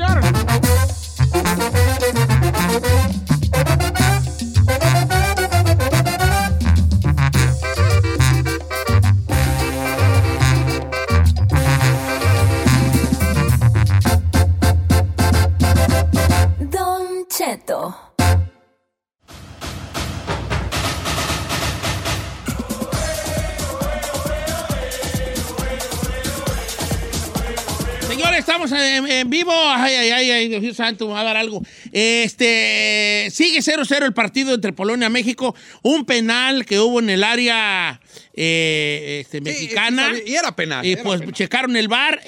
[28.09, 29.53] Señores, estamos en, vivo.
[29.53, 31.63] Ay, ay, ay, ay, Dios santo, me va a dar algo.
[31.93, 35.55] Este, sigue 0-0 el partido entre Polonia y México.
[35.83, 38.01] Un penal que hubo en el área
[38.35, 40.11] eh, este, mexicana.
[40.25, 41.35] y era penal, Y era pues penal.
[41.35, 42.21] checaron el bar,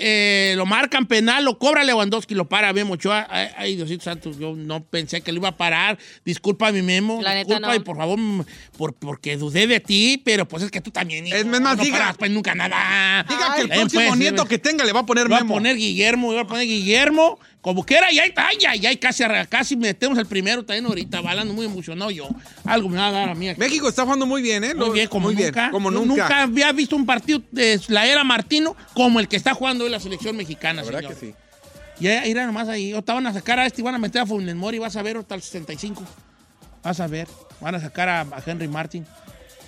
[0.56, 3.26] lo marcan penal, lo cobra Lewandowski, lo para Memo Ochoa.
[3.30, 5.98] Ay, ay, Diosito santo, yo no pensé que lo iba a parar.
[6.24, 7.20] Disculpa mi Memo.
[7.22, 7.74] La neta, disculpa no.
[7.74, 8.18] y por favor,
[8.76, 11.26] por, porque dudé de ti, pero pues es que tú también.
[11.26, 13.24] hijo, Es más, no diga- paras, pues nunca nada.
[13.28, 15.40] Diga que el Ay, próximo pues, nieto que tenga le va a poner Voy a
[15.40, 15.54] Memo.
[15.54, 17.38] poner Guillermo, voy a poner Guillermo.
[17.60, 21.66] Como quiera, ya, ay, ya, ya, casi, casi metemos el primero también ahorita, balando muy
[21.66, 22.28] emocionado yo.
[22.64, 23.58] Algo me va a dar a mí aquí.
[23.60, 24.74] México está jugando muy bien, ¿eh?
[24.74, 25.70] Muy bien, como muy bien, nunca.
[25.70, 26.42] como Yo nunca.
[26.42, 29.98] había visto un partido de la era Martino como el que está jugando hoy la
[30.00, 31.14] selección mexicana, La verdad señor.
[31.14, 31.34] que sí.
[32.00, 32.92] Ya, mira nomás ahí.
[32.92, 35.02] Ahorita van a sacar a este y van a meter a Funes Mori, vas a
[35.02, 36.04] ver hasta el 65.
[36.84, 37.26] Vas a ver.
[37.60, 39.04] Van a sacar a, a Henry Martin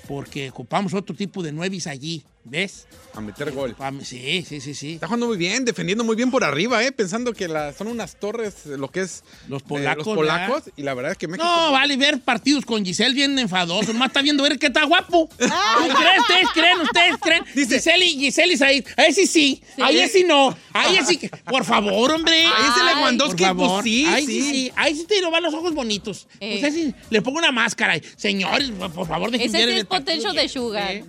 [0.07, 2.25] porque ocupamos otro tipo de nueves allí.
[2.43, 2.87] ¿Ves?
[3.15, 3.77] A meter gol.
[4.03, 4.95] Sí, sí, sí, sí.
[4.95, 6.91] Está jugando muy bien, defendiendo muy bien por arriba, ¿eh?
[6.91, 10.63] Pensando que la- son unas torres, eh, lo que es Los eh, polacos, los polacos.
[10.75, 11.45] Y la verdad es que México.
[11.45, 13.93] No, vale ver partidos con Giselle bien enfadoso.
[13.93, 15.29] Nomás está viendo ver que está guapo.
[15.39, 16.21] ¿Tú creen?
[16.21, 16.81] ¿Ustedes creen?
[16.81, 17.45] ¿Ustedes creen?
[17.55, 18.85] Dice- Giselle y Giselle y Said.
[18.97, 19.63] Ahí sí sí.
[19.79, 20.57] Ahí sí no.
[20.73, 21.19] Ahí sí.
[21.19, 22.47] que- Por favor, hombre.
[22.47, 23.83] Ahí ese Ay, Lewandowski, por favor.
[23.83, 24.41] pues sí, Ahí sí.
[24.51, 24.73] sí.
[24.77, 26.27] Ahí sí te lo van los ojos bonitos.
[26.41, 26.59] Eh.
[26.61, 28.01] Pues ahí sí le pongo una máscara.
[28.17, 30.07] Señores, por favor, dejen Ese sí el es partido.
[30.23, 30.91] potential de sugar.
[30.95, 31.05] Eh,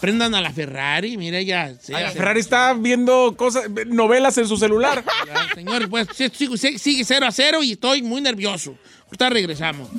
[0.00, 1.18] Aprendan a la Ferrari.
[1.18, 1.74] Mira ya.
[1.78, 2.10] sí, ya.
[2.10, 5.04] Ferrari está viendo cosas, novelas en su celular.
[5.26, 8.76] Ya, Señores, pues sigue, 0 a 0 y estoy muy nervioso.
[9.04, 9.90] Ahorita regresamos.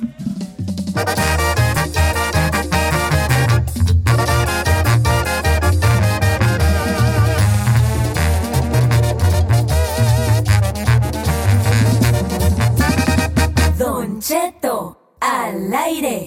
[13.78, 16.26] Don Cheto al aire.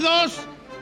[0.00, 0.32] 22,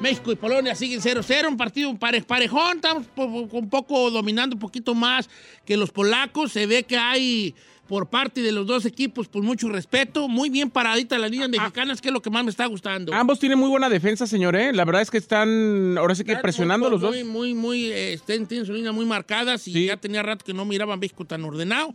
[0.01, 4.93] México y Polonia siguen 0-0, un partido pare- parejón, estamos un poco dominando un poquito
[4.95, 5.31] más
[5.65, 7.55] que los polacos, se ve que hay
[7.87, 12.01] por parte de los dos equipos pues mucho respeto, muy bien paradita las líneas mexicanas,
[12.01, 13.15] que es lo que más me está gustando.
[13.15, 14.73] Ambos tienen muy buena defensa, señor, ¿eh?
[14.73, 17.11] La verdad es que están, ahora sí que presionando los dos.
[17.15, 19.87] Muy, muy, muy, eh, estén- tienen su línea muy marcadas y Sí.
[19.87, 21.95] ya tenía rato que no miraban México tan ordenado.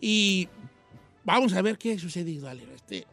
[0.00, 0.48] Y
[1.24, 3.06] vamos a ver qué sucede, dale, este.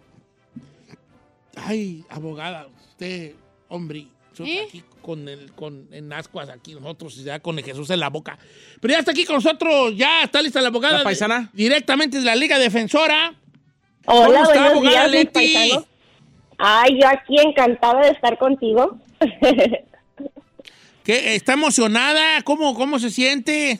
[1.55, 3.33] Ay, abogada, usted,
[3.73, 4.65] hombre, nosotros ¿Eh?
[4.67, 8.37] aquí con el, con en ascuas aquí nosotros ya con el Jesús en la boca.
[8.79, 10.99] Pero ya está aquí con nosotros, ya está lista la abogada.
[10.99, 11.49] ¿La paisana?
[11.53, 13.33] Directamente de la Liga Defensora.
[14.05, 15.71] Hola, ¿Cómo está, buenos abogada días, Leti?
[16.57, 18.97] Ay, yo aquí encantada de estar contigo.
[21.03, 22.41] ¿Qué, ¿Está emocionada?
[22.43, 23.79] ¿Cómo, ¿Cómo se siente?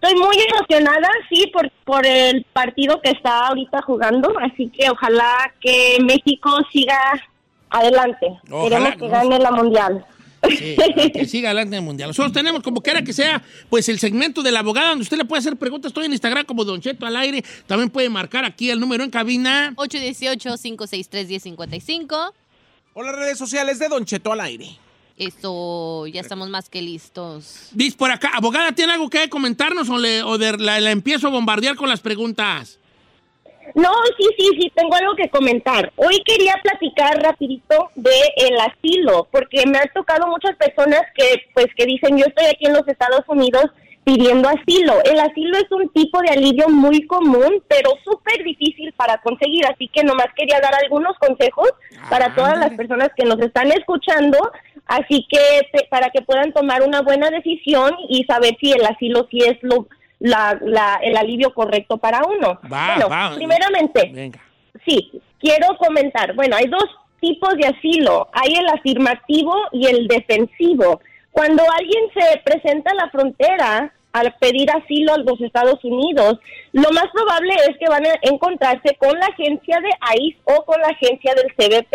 [0.00, 5.54] Estoy muy emocionada, sí, por, por el partido que está ahorita jugando, así que ojalá
[5.60, 6.98] que México siga
[7.78, 8.26] adelante.
[8.50, 10.04] Ojalá, Queremos que gane la mundial.
[10.46, 10.76] Sí,
[11.12, 12.10] que siga adelante en el mundial.
[12.10, 15.24] Nosotros tenemos, como quiera que sea, pues el segmento de la abogada donde usted le
[15.24, 15.88] puede hacer preguntas.
[15.88, 17.42] Estoy en Instagram como Don Cheto al aire.
[17.66, 19.72] También puede marcar aquí el número en cabina.
[19.76, 22.32] 818-563-1055.
[22.94, 24.68] O las redes sociales de Don Cheto al aire.
[25.16, 27.68] Eso, ya estamos más que listos.
[27.72, 31.28] Dice por acá, abogada, ¿tiene algo que comentarnos o, le, o de- la, la empiezo
[31.28, 32.80] a bombardear con las preguntas?
[33.74, 35.92] No, sí, sí, sí, tengo algo que comentar.
[35.96, 41.66] Hoy quería platicar rapidito de el asilo, porque me han tocado muchas personas que, pues,
[41.76, 43.70] que dicen, yo estoy aquí en los Estados Unidos
[44.04, 45.02] pidiendo asilo.
[45.04, 49.88] El asilo es un tipo de alivio muy común, pero súper difícil para conseguir, así
[49.88, 51.70] que nomás quería dar algunos consejos
[52.10, 54.52] para todas las personas que nos están escuchando,
[54.86, 55.40] así que
[55.88, 59.88] para que puedan tomar una buena decisión y saber si el asilo sí es lo,
[60.24, 62.58] la, la- el alivio correcto para uno.
[62.72, 63.32] Va, bueno, va.
[63.34, 64.40] primeramente, Venga.
[64.86, 66.34] Sí, quiero comentar.
[66.34, 66.84] Bueno, hay dos
[67.20, 68.28] tipos de asilo.
[68.32, 71.00] Hay el afirmativo y el defensivo.
[71.30, 76.38] Cuando alguien se presenta a la frontera al pedir asilo a los Estados Unidos,
[76.72, 79.90] lo más probable es que van a encontrarse con la agencia de
[80.22, 81.94] ICE o con la agencia del CBP.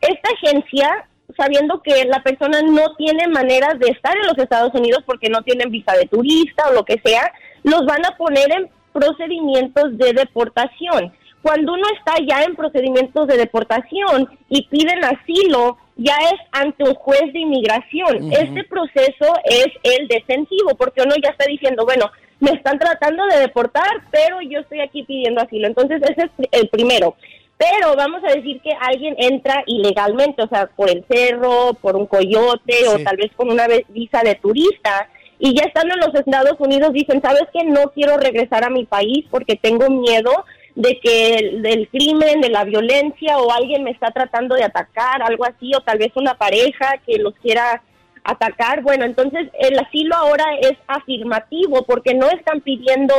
[0.00, 5.02] Esta agencia, sabiendo que la persona no tiene maneras de estar en los Estados Unidos
[5.06, 7.32] porque no tienen visa de turista o lo que sea,
[7.64, 11.12] los van a poner en procedimientos de deportación.
[11.42, 16.94] Cuando uno está ya en procedimientos de deportación y piden asilo, ya es ante un
[16.94, 18.32] juez de inmigración.
[18.32, 22.10] Este proceso es el defensivo, porque uno ya está diciendo, bueno,
[22.40, 25.66] me están tratando de deportar, pero yo estoy aquí pidiendo asilo.
[25.66, 27.14] Entonces, ese es el primero.
[27.56, 32.06] Pero vamos a decir que alguien entra ilegalmente, o sea, por el cerro, por un
[32.06, 35.08] coyote o tal vez con una visa de turista.
[35.44, 37.64] Y ya estando en los Estados Unidos dicen, ¿sabes qué?
[37.64, 40.32] No quiero regresar a mi país porque tengo miedo
[40.74, 45.22] de que el, del crimen, de la violencia o alguien me está tratando de atacar,
[45.22, 47.82] algo así, o tal vez una pareja que los quiera
[48.24, 48.80] atacar.
[48.80, 53.14] Bueno, entonces el asilo ahora es afirmativo porque no están pidiendo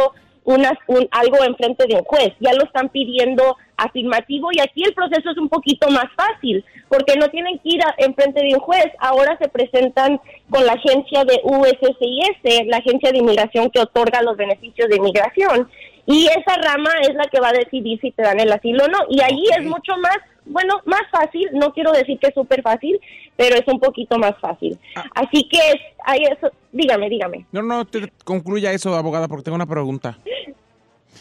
[0.45, 4.93] unas, un, algo enfrente de un juez, ya lo están pidiendo afirmativo y aquí el
[4.93, 8.59] proceso es un poquito más fácil porque no tienen que ir a- enfrente de un
[8.59, 14.21] juez, ahora se presentan con la agencia de USCIS, la agencia de inmigración que otorga
[14.21, 15.69] los beneficios de inmigración.
[16.05, 18.87] Y esa rama es la que va a decidir si te dan el asilo o
[18.87, 18.99] no.
[19.09, 22.99] Y ahí es mucho más bueno, más fácil, no quiero decir que es súper fácil,
[23.35, 24.77] pero es un poquito más fácil.
[25.15, 27.45] Así que es, hay eso, dígame, dígame.
[27.51, 30.17] No, no, te concluya eso, abogada, porque tengo una pregunta.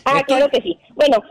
[0.05, 0.79] Ah, claro que sí.
[0.95, 1.23] Bueno,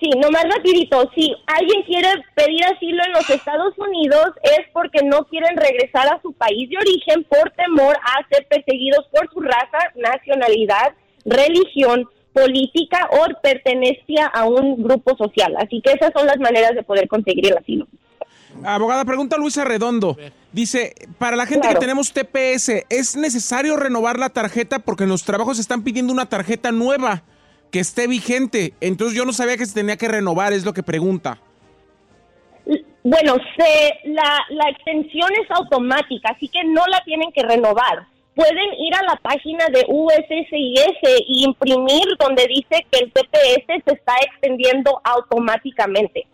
[0.00, 5.24] sí, nomás rapidito, si alguien quiere pedir asilo en los Estados Unidos es porque no
[5.24, 9.78] quieren regresar a su país de origen por temor a ser perseguidos por su raza,
[9.96, 15.54] nacionalidad, religión, política o pertenencia a un grupo social.
[15.58, 17.86] Así que esas son las maneras de poder conseguir el asilo.
[18.62, 20.16] Abogada, pregunta Luisa Redondo.
[20.52, 21.74] Dice, para la gente Claro.
[21.78, 24.78] que tenemos TPS, ¿es necesario renovar la tarjeta?
[24.80, 27.22] Porque en los trabajos están pidiendo una tarjeta nueva
[27.70, 28.74] que esté vigente.
[28.80, 31.38] Entonces yo no sabía que se tenía que renovar, es lo que pregunta.
[33.02, 38.06] Bueno, se, la, la extensión es automática, así que no la tienen que renovar.
[38.36, 43.94] Pueden ir a la página de USCIS y imprimir donde dice que el TPS se
[43.94, 46.26] está extendiendo automáticamente.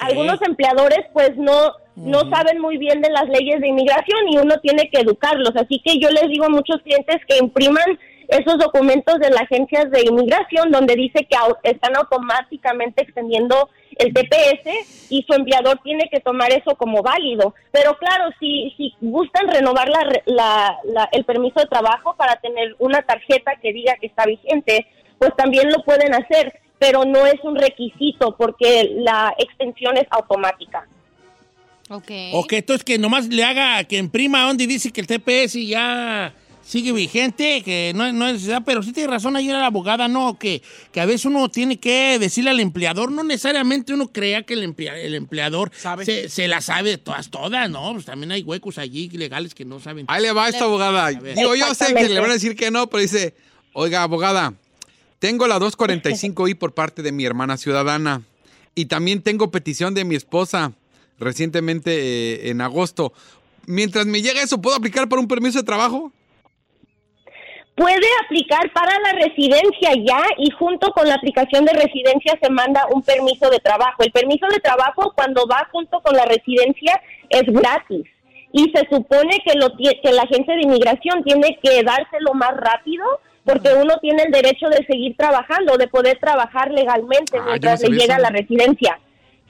[0.00, 4.58] Algunos empleadores pues no, no saben muy bien de las leyes de inmigración y uno
[4.60, 5.54] tiene que educarlos.
[5.54, 7.96] Así que yo les digo a muchos clientes que impriman
[8.28, 14.12] esos documentos de las agencias de inmigración donde dice que au- están automáticamente extendiendo el
[14.12, 17.54] TPS y su empleador tiene que tomar eso como válido.
[17.72, 22.36] Pero claro, si, si gustan renovar la, re- la- la- el permiso de trabajo para
[22.36, 24.86] tener una tarjeta que diga que está vigente,
[25.18, 30.86] pues también lo pueden hacer, pero no es un requisito porque la extensión es automática.
[31.88, 32.10] Ok.
[32.32, 36.34] Ok, entonces que nomás le haga, que imprima donde dice que el TPS ya
[36.66, 40.36] sigue vigente, que no, no es necesidad, pero sí tiene razón ayer la abogada, ¿no?
[40.36, 40.62] Que,
[40.92, 44.64] que a veces uno tiene que decirle al empleador, no necesariamente uno crea que el,
[44.74, 45.70] emplea- el empleador
[46.04, 47.92] se, se la sabe todas, todas, ¿no?
[47.92, 50.06] Pues también hay huecos allí legales que no saben.
[50.08, 51.10] Ahí le va esta abogada.
[51.10, 53.34] Digo, yo sé que le van a decir que no, pero dice,
[53.72, 54.54] oiga, abogada,
[55.20, 58.22] tengo la 245I por parte de mi hermana ciudadana
[58.74, 60.72] y también tengo petición de mi esposa
[61.20, 61.92] recientemente
[62.46, 63.12] eh, en agosto.
[63.66, 66.12] Mientras me llega eso, ¿puedo aplicar para un permiso de trabajo?
[67.76, 72.86] Puede aplicar para la residencia ya y junto con la aplicación de residencia se manda
[72.90, 74.02] un permiso de trabajo.
[74.02, 78.06] El permiso de trabajo cuando va junto con la residencia es gratis
[78.52, 83.04] y se supone que, lo, que la agencia de inmigración tiene que dárselo más rápido
[83.44, 87.90] porque uno tiene el derecho de seguir trabajando, de poder trabajar legalmente Ah, mientras no
[87.90, 88.22] le llega eso.
[88.22, 88.98] la residencia.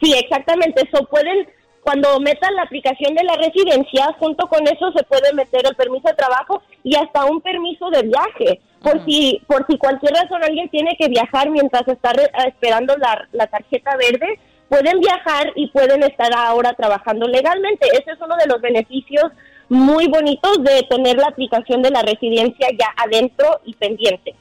[0.02, 0.82] Sí, exactamente.
[0.90, 1.48] Eso pueden,
[1.86, 6.08] cuando metan la aplicación de la residencia, junto con eso se puede meter el permiso
[6.08, 8.60] de trabajo y hasta un permiso de viaje.
[8.82, 13.28] Por si, por si cualquier razón alguien tiene que viajar mientras está re- esperando la,
[13.30, 14.36] la tarjeta verde,
[14.68, 17.86] pueden viajar y pueden estar ahora trabajando legalmente.
[17.92, 19.26] Ese es uno de los beneficios
[19.68, 24.34] muy bonitos de tener la aplicación de la residencia ya adentro y pendiente.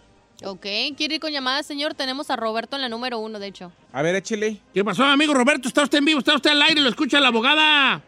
[0.43, 0.65] Ok,
[0.97, 1.93] ¿quiere ir con llamada, señor?
[1.93, 3.71] Tenemos a Roberto en la número uno, de hecho.
[3.93, 4.57] A ver, échele.
[4.73, 5.67] ¿Qué pasó, amigo Roberto?
[5.67, 6.19] ¿Está usted en vivo?
[6.19, 6.81] ¿Está usted al aire?
[6.81, 8.01] ¿Lo escucha la abogada?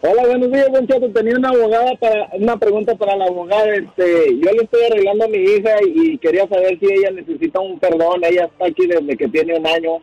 [0.00, 1.10] Hola, buenos días, Don Cheto.
[1.10, 3.74] Tenía una abogada para una pregunta para la abogada.
[3.74, 7.80] Este, yo le estoy arreglando a mi hija y quería saber si ella necesita un
[7.80, 8.22] perdón.
[8.22, 9.98] Ella está aquí desde que tiene un año.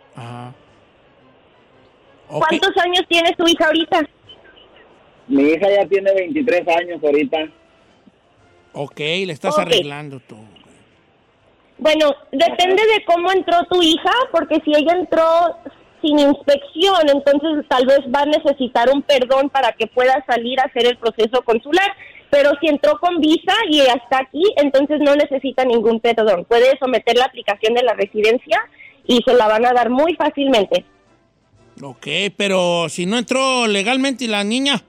[2.27, 4.09] ¿Cuántos años tiene su hija ahorita?
[5.27, 7.37] Mi hija ya tiene 23 años ahorita.
[8.73, 10.35] Ok, le estás arreglando tú.
[11.77, 15.57] Bueno, depende de cómo entró tu hija, porque si ella entró
[16.01, 20.65] sin inspección, entonces tal vez va a necesitar un perdón para que pueda salir a
[20.65, 21.91] hacer el proceso consular.
[22.29, 26.45] Pero si entró con visa y está aquí, entonces no necesita ningún perdón.
[26.45, 28.59] Puede someter la aplicación de la residencia
[29.05, 30.85] y se la van a dar muy fácilmente.
[31.81, 32.07] Ok,
[32.37, 34.81] pero si no entró legalmente la niña.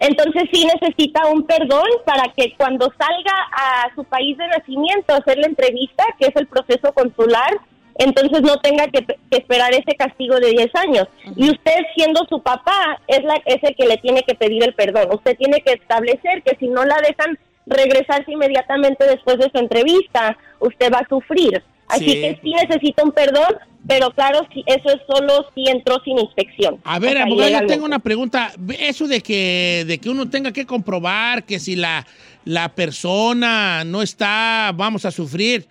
[0.00, 5.18] Entonces sí necesita un perdón para que cuando salga a su país de nacimiento a
[5.18, 7.50] hacer la entrevista, que es el proceso consular,
[7.98, 11.08] entonces no tenga que, que esperar ese castigo de 10 años.
[11.34, 14.74] Y usted siendo su papá es, la, es el que le tiene que pedir el
[14.74, 15.08] perdón.
[15.12, 20.36] Usted tiene que establecer que si no la dejan regresarse inmediatamente después de su entrevista,
[20.60, 21.62] usted va a sufrir.
[21.88, 22.12] Así Sí.
[22.12, 23.46] que sí necesita un perdón,
[23.86, 26.80] pero claro, si eso es solo si entró sin inspección.
[26.84, 28.52] A ver, abogado, yo tengo una pregunta.
[28.78, 32.04] Eso de que, de que uno tenga que comprobar que si la,
[32.44, 35.68] la persona no está, vamos a sufrir,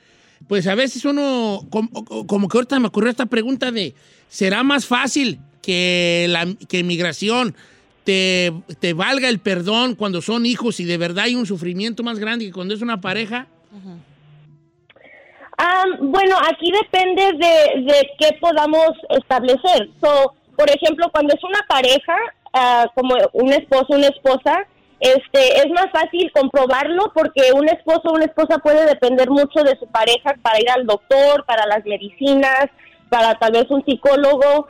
[0.48, 3.94] pues a veces uno, como, como que ahorita me ocurrió esta pregunta de,
[4.30, 7.56] ¿será más fácil que, la, que migración
[8.06, 12.20] te, te valga el perdón cuando son hijos y de verdad hay un sufrimiento más
[12.20, 13.48] grande que cuando es una pareja?
[16.00, 19.90] Bueno, aquí depende de, de qué podamos establecer.
[20.02, 22.16] So, por ejemplo, cuando es una pareja,
[22.54, 24.68] ah, como un esposo, una esposa,
[25.00, 29.78] este, es más fácil comprobarlo porque un esposo o una esposa puede depender mucho de
[29.78, 32.68] su pareja para ir al doctor, para las medicinas,
[33.10, 34.68] para tal vez un psicólogo.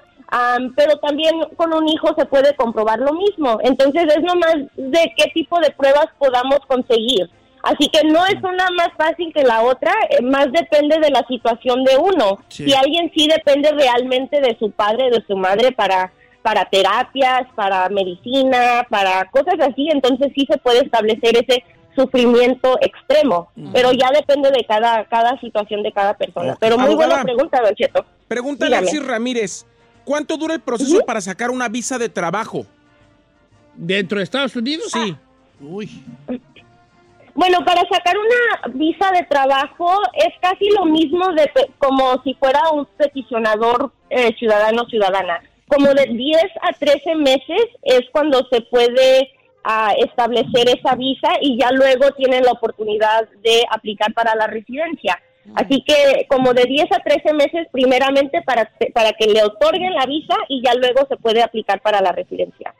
[0.75, 3.59] Pero también con un hijo se puede comprobar lo mismo.
[3.61, 7.29] Entonces es nomás de qué tipo de pruebas podamos conseguir.
[7.65, 11.25] Así que no es una más fácil que la otra, eh, más depende de la
[11.27, 12.39] situación de uno.
[12.47, 12.65] Sí.
[12.65, 16.13] Si alguien sí depende realmente de su padre, de su madre para
[16.43, 21.63] para terapias, para medicina, para cosas así, entonces sí se puede establecer ese
[21.95, 26.55] sufrimiento extremo, pero ya depende de cada cada situación de cada persona.
[26.59, 27.07] Pero muy Abogada.
[27.07, 28.05] buena pregunta, Don Cheto.
[28.27, 28.67] Pregunta.
[28.67, 29.65] Alexis Ramírez.
[30.03, 32.67] ¿Cuánto dura el proceso para sacar una visa de trabajo?
[33.73, 34.91] ¿Dentro de Estados Unidos?
[34.93, 35.17] Sí.
[35.59, 35.89] Uy.
[37.35, 42.61] Bueno, para sacar una visa de trabajo es casi lo mismo de como si fuera
[42.71, 45.41] un peticionador eh, ciudadano o ciudadana.
[45.67, 49.33] Como de 10 a 13 meses es cuando se puede
[49.65, 55.21] ah, establecer esa visa y ya luego tienen la oportunidad de aplicar para la residencia.
[55.55, 60.05] Así que como de 10 a 13 meses primeramente para, para que le otorguen la
[60.05, 62.73] visa y ya luego se puede aplicar para la residencia.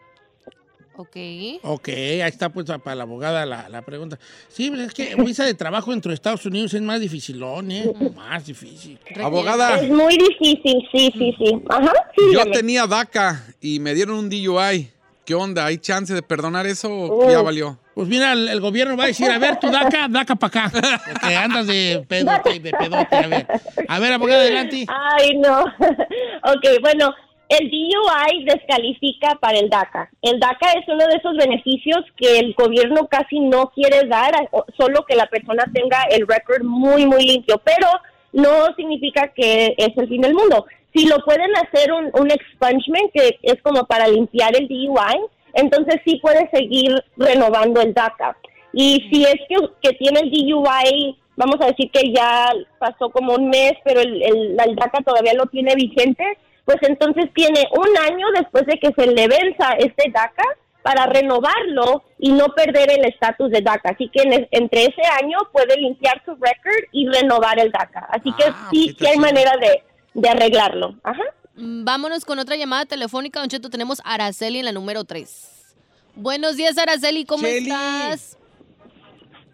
[0.97, 1.15] Ok.
[1.63, 4.17] Ok, ahí está pues para la abogada la, la pregunta.
[4.47, 7.91] Sí, pues, es que visa de trabajo dentro de Estados Unidos es más dificilón, ¿eh?
[8.15, 8.97] Más difícil.
[9.21, 9.79] Abogada.
[9.79, 11.61] Es muy difícil, sí, sí, sí.
[11.69, 12.51] Ajá, sí, Yo dígame.
[12.51, 14.91] tenía DACA y me dieron un DUI.
[15.25, 15.65] ¿Qué onda?
[15.65, 17.79] ¿Hay chance de perdonar eso o ya valió?
[17.95, 20.99] Pues mira, el, el gobierno va a decir, a ver, tu DACA, DACA para acá.
[21.19, 23.15] Porque andas de pedote, de pedote.
[23.15, 23.47] A ver,
[23.87, 24.85] a ver abogada, adelante.
[24.87, 25.61] Ay, no.
[26.43, 27.11] ok, bueno,
[27.49, 30.09] el DUI descalifica para el DACA.
[30.21, 34.33] El DACA es uno de esos beneficios que el gobierno casi no quiere dar,
[34.77, 37.87] solo que la persona tenga el récord muy, muy limpio, pero
[38.33, 40.65] no significa que es el fin del mundo.
[40.93, 45.19] Si lo pueden hacer un, un expungement, que es como para limpiar el DUI,
[45.53, 48.35] entonces sí puede seguir renovando el DACA.
[48.73, 53.35] Y si es que, que tiene el DUI, vamos a decir que ya pasó como
[53.35, 56.25] un mes, pero el, el, el DACA todavía lo tiene vigente,
[56.65, 60.43] pues entonces tiene un año después de que se le venza este DACA
[60.81, 63.89] para renovarlo y no perder el estatus de DACA.
[63.91, 68.07] Así que en es- entre ese año puede limpiar su record y renovar el DACA.
[68.11, 70.95] Así que sí, sí hay manera de, de arreglarlo.
[71.03, 71.23] Ajá.
[71.55, 73.69] Mm, Vámonos con otra llamada telefónica, Don Cheto.
[73.69, 75.75] Tenemos a Araceli en la número 3.
[76.15, 78.37] Buenos días, Araceli, ¿cómo estás?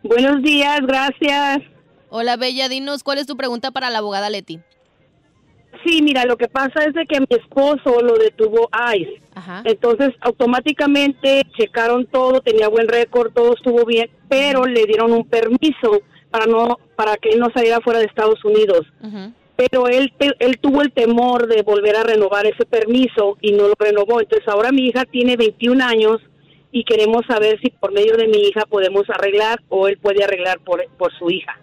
[0.04, 1.60] Buenos días, gracias.
[2.10, 4.60] Hola, Bella, dinos, ¿cuál es tu pregunta para la abogada Leti?
[5.84, 9.22] Sí, mira, lo que pasa es de que mi esposo lo detuvo ICE.
[9.66, 16.02] Entonces, automáticamente checaron todo, tenía buen récord, todo estuvo bien, pero le dieron un permiso
[16.30, 18.86] para no para que él no saliera fuera de Estados Unidos.
[19.56, 23.68] Pero él te- él tuvo el temor de volver a renovar ese permiso y no
[23.68, 24.22] lo renovó.
[24.22, 26.20] Entonces, ahora mi hija tiene 21 años
[26.72, 30.60] y queremos saber si por medio de mi hija podemos arreglar o él puede arreglar
[30.62, 31.60] por, por su hija.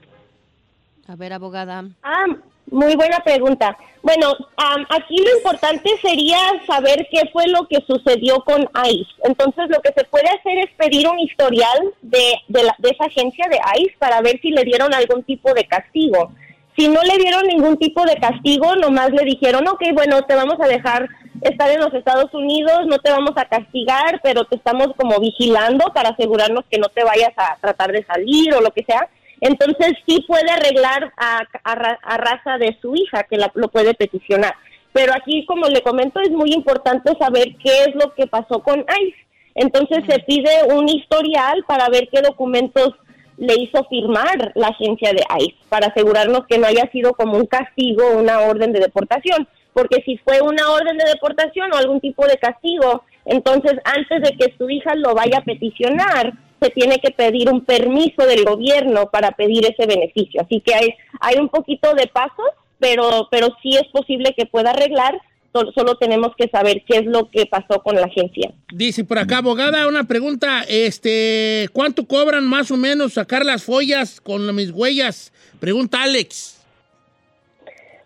[1.07, 1.85] A ver, abogada.
[2.03, 2.27] Ah,
[2.71, 3.77] muy buena pregunta.
[4.03, 9.07] Bueno, am, aquí lo importante sería saber qué fue lo que sucedió con ICE.
[9.25, 13.05] Entonces, lo que se puede hacer es pedir un historial de, de, la- de esa
[13.07, 16.33] agencia de ICE para ver si le dieron algún tipo de castigo.
[16.77, 20.57] Si no le dieron ningún tipo de castigo, nomás le dijeron, ok, bueno, te vamos
[20.61, 21.09] a dejar
[21.41, 25.93] estar en los Estados Unidos, no te vamos a castigar, pero te estamos como vigilando
[25.93, 29.09] para asegurarnos que no te vayas a tratar de salir o lo que sea.
[29.41, 31.73] Entonces sí puede arreglar a, a
[32.03, 34.55] a raza de su hija, que la- lo puede peticionar.
[34.93, 38.81] Pero aquí, como le comento, es muy importante saber qué es lo que pasó con
[38.81, 39.15] ICE.
[39.55, 42.95] Entonces se pide un historial para ver qué documentos
[43.37, 47.47] le hizo firmar la agencia de ICE, para asegurarnos que no haya sido como un
[47.47, 49.47] castigo o una orden de deportación.
[49.73, 54.37] Porque si fue una orden de deportación o algún tipo de castigo, entonces antes de
[54.37, 59.11] que su hija lo vaya a peticionar, se tiene que pedir un permiso del gobierno
[59.11, 60.41] para pedir ese beneficio.
[60.41, 62.47] Así que hay, hay un poquito de pasos,
[62.79, 65.21] pero, pero sí es posible que pueda arreglar,
[65.53, 68.53] solo, solo tenemos que saber qué es lo que pasó con la agencia.
[68.73, 70.65] Dice por acá, abogada, una pregunta.
[70.69, 75.33] Este, ¿cuánto cobran más o menos sacar las follas con mis huellas?
[75.61, 76.59] Pregunta Alex.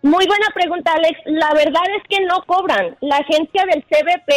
[0.03, 1.17] Muy buena pregunta, Alex.
[1.25, 2.97] La verdad es que no cobran.
[2.99, 4.33] La agencia del CBP,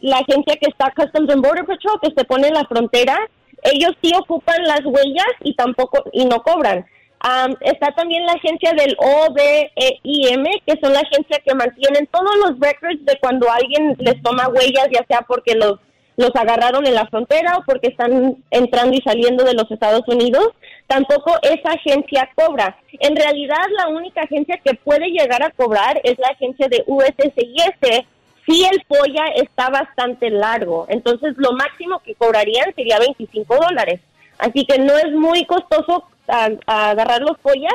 [0.00, 3.18] la agencia que está Customs and Border Patrol, que se pone en la frontera,
[3.62, 6.86] ellos sí ocupan las huellas y tampoco y no cobran.
[7.20, 12.58] Am, está también la agencia del OBIM, que son la agencia que mantienen todos los
[12.58, 15.78] records de cuando alguien les toma huellas, ya sea porque los
[16.16, 20.48] los agarraron en la frontera o porque están entrando y saliendo de los Estados Unidos,
[20.86, 22.76] tampoco esa agencia cobra.
[23.00, 28.04] En realidad, la única agencia que puede llegar a cobrar es la agencia de USCIS,
[28.46, 30.86] si el polla está bastante largo.
[30.88, 34.00] Entonces, lo máximo que cobrarían sería 25 dólares.
[34.38, 37.72] Así que no es muy costoso a- a agarrar los pollas,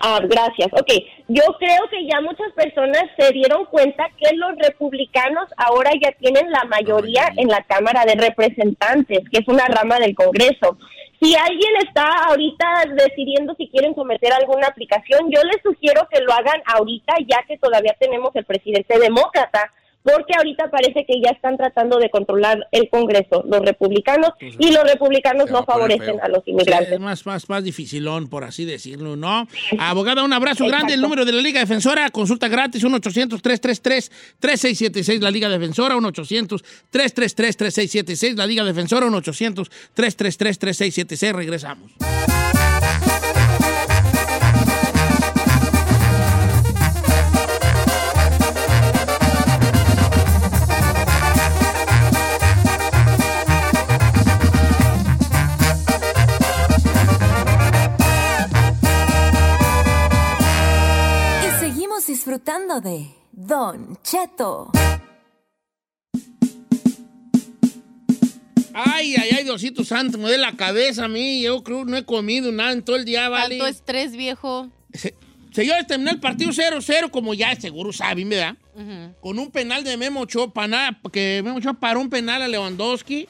[0.00, 0.68] Ah, gracias.
[0.72, 0.92] Ok,
[1.28, 6.50] yo creo que ya muchas personas se dieron cuenta que los republicanos ahora ya tienen
[6.50, 10.78] la mayoría en la Cámara de Representantes, que es una rama del Congreso.
[11.20, 16.32] Si alguien está ahorita decidiendo si quieren someter alguna aplicación, yo les sugiero que lo
[16.32, 19.72] hagan ahorita, ya que todavía tenemos el presidente demócrata,
[20.08, 24.84] porque ahorita parece que ya están tratando de controlar el Congreso, los republicanos, y los
[24.84, 26.92] republicanos no favorecen a los inmigrantes.
[26.92, 29.46] Es más, más, más dificilón, por así decirlo, ¿no?
[29.78, 30.94] Abogada, un abrazo grande.
[30.94, 38.64] El número de la Liga Defensora, consulta gratis, 1-800-333-3676, la Liga Defensora, 1-800-333-3676, la Liga
[38.64, 41.32] Defensora, 1-800-333-3676.
[41.32, 41.92] Regresamos.
[62.68, 64.70] De Don Cheto.
[68.74, 71.40] Ay, ay, ay, Diosito Santo, me duele la cabeza a mí.
[71.40, 73.56] Yo creo que no he comido nada en todo el día, ¿vale?
[73.56, 74.68] Tanto estrés, viejo.
[75.50, 78.58] Señores, terminó el partido 0-0, como ya seguro saben, ¿verdad?
[79.20, 80.52] Con un penal de Memo Ochoa,
[81.12, 83.26] que Memo Ochoa paró un penal a Lewandowski.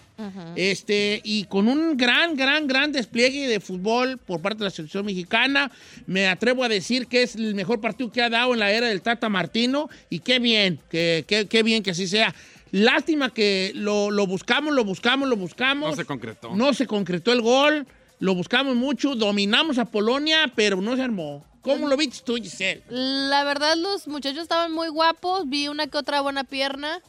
[0.56, 5.06] Este, y con un gran, gran, gran despliegue de fútbol por parte de la selección
[5.06, 5.70] mexicana.
[6.06, 8.88] Me atrevo a decir que es el mejor partido que ha dado en la era
[8.88, 9.88] del Tata Martino.
[10.10, 12.34] Y qué bien, que, que- qué bien que así sea.
[12.70, 15.90] Lástima que lo, lo buscamos, lo buscamos, lo buscamos.
[15.90, 16.54] No se concretó.
[16.56, 17.86] No se concretó el gol.
[18.18, 19.14] Lo buscamos mucho.
[19.14, 21.46] Dominamos a Polonia, pero no se armó.
[21.74, 22.82] ¿Cómo lo viste tú, Giselle?
[22.88, 25.48] La verdad, los muchachos estaban muy guapos.
[25.48, 27.00] Vi una que otra buena pierna.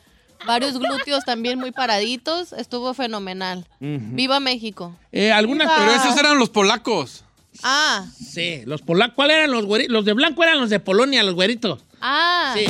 [0.46, 2.54] Varios glúteos también muy paraditos.
[2.54, 3.66] Estuvo fenomenal.
[3.80, 4.96] Viva México.
[5.12, 5.78] Eh, algunas, Viva.
[5.80, 7.24] Pero esos eran los polacos.
[7.64, 9.16] Ah, Sí, los polacos.
[9.16, 9.92] ¿Cuáles eran los güeritos?
[9.92, 11.84] Los de blanco eran los de Polonia, los güeritos.
[12.02, 12.56] ah.
[12.58, 12.66] Sí.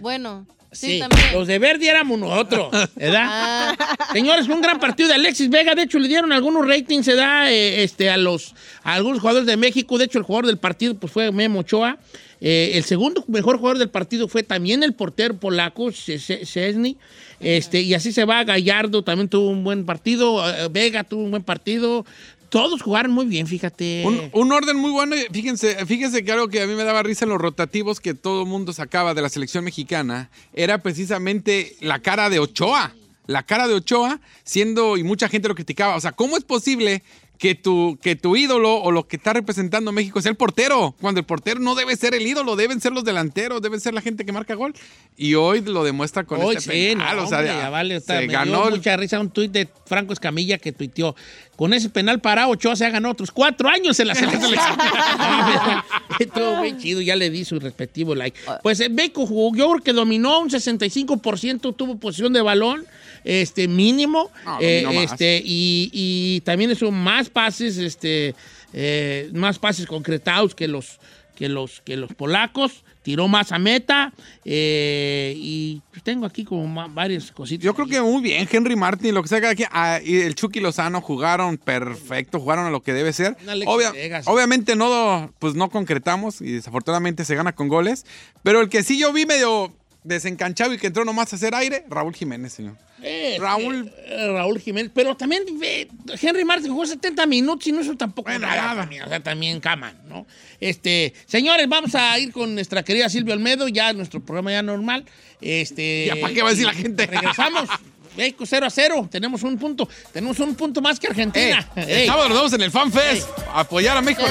[0.00, 1.00] Bueno, sí,
[1.32, 3.26] los de Verdi éramos nosotros, ¿verdad?
[3.28, 3.96] Ah.
[4.12, 5.74] Señores, fue un gran partido de Alexis Vega.
[5.74, 9.56] De hecho, le dieron algunos ratings, se da este, a los a algunos jugadores de
[9.56, 9.98] México.
[9.98, 11.98] De hecho, el jugador del partido pues, fue Memo Ochoa.
[12.40, 16.96] Eh, el segundo mejor jugador del partido fue también el portero polaco, Szczesny.
[17.40, 18.44] Este, y así se va.
[18.44, 20.48] Gallardo también tuvo un buen partido.
[20.48, 22.04] eh, Vega tuvo un buen partido.
[22.48, 24.30] Todos jugaron muy bien, fíjate.
[24.32, 25.16] Un, orden muy bueno.
[25.32, 28.46] Fíjense, fíjense que algo que a mí me daba risa en los rotativos que todo
[28.46, 32.94] mundo sacaba de la selección mexicana era precisamente la cara de Ochoa.
[33.26, 35.96] La cara de Ochoa, siendo, y mucha gente lo criticaba.
[35.96, 37.02] O sea, ¿cómo es posible
[37.38, 40.94] que tu, que tu ídolo o lo que está representando México sea el portero?
[41.00, 44.00] Cuando el portero no debe ser el ídolo, deben ser los delanteros, deben ser la
[44.00, 44.74] gente que marca gol.
[45.16, 47.16] Y hoy lo demuestra con Hoy este sí, penal.
[47.16, 49.20] no, o sea, hombre, ya ya vale, está- se me ganó dio el- mucha risa
[49.20, 51.14] un tuit de Franco Escamilla que tuiteó.
[51.56, 54.42] Con ese penal parado, Ochoa se ha ganado otros cuatro años en la selección.
[56.18, 58.38] Estuvo muy chido, ya le di su respectivo like.
[58.62, 62.86] Pues eh, México jugó, yo creo que dominó un 65%, tuvo posición de balón,
[63.28, 68.34] este mínimo, No, eh, este y, y también hizo más pases, este,
[68.72, 70.98] eh, más pases concretados que los
[71.36, 72.84] que los que los polacos.
[73.00, 74.12] Tiró más a meta
[74.44, 77.64] eh, y tengo aquí como varias cositas.
[77.64, 79.68] Yo creo que muy bien, Henry Martin, lo que sea cada quien.
[79.72, 83.34] Ah, el Chucky Lozano jugaron perfecto, jugaron a lo que debe ser.
[83.64, 83.94] Obvia-.
[84.26, 88.04] Obviamente no, pues no concretamos y desafortunadamente se gana con goles.
[88.42, 89.72] Pero el que sí yo vi medio
[90.08, 92.74] desencanchado y que entró nomás a hacer aire, Raúl Jiménez, señor.
[93.02, 93.92] Eh, Raúl.
[94.06, 94.90] eh, Raúl Jiménez.
[94.92, 95.86] Pero también eh,
[96.20, 98.74] Henry Martin jugó 70 minutos y no hizo tampoco nada.
[98.74, 100.26] también, o sea, también cama, ¿no?
[100.58, 105.04] Este, señores, vamos a ir con nuestra querida Silvia Olmedo, ya nuestro programa ya normal.
[105.40, 107.06] Este, ¿Ya para qué va a decir la gente?
[107.06, 107.68] Regresamos.
[108.16, 109.08] México 0 a 0.
[109.12, 109.88] Tenemos un punto.
[110.12, 111.70] Tenemos un punto más que Argentina.
[111.76, 112.06] El Ey.
[112.08, 113.28] sábado nos vemos en el Fan Fest.
[113.54, 114.26] Apoyar a México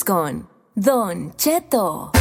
[0.00, 2.12] Con Don Cheto.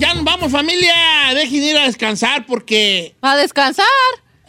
[0.00, 0.94] Ya nos vamos, familia.
[1.32, 3.86] Dejen ir a descansar porque A descansar.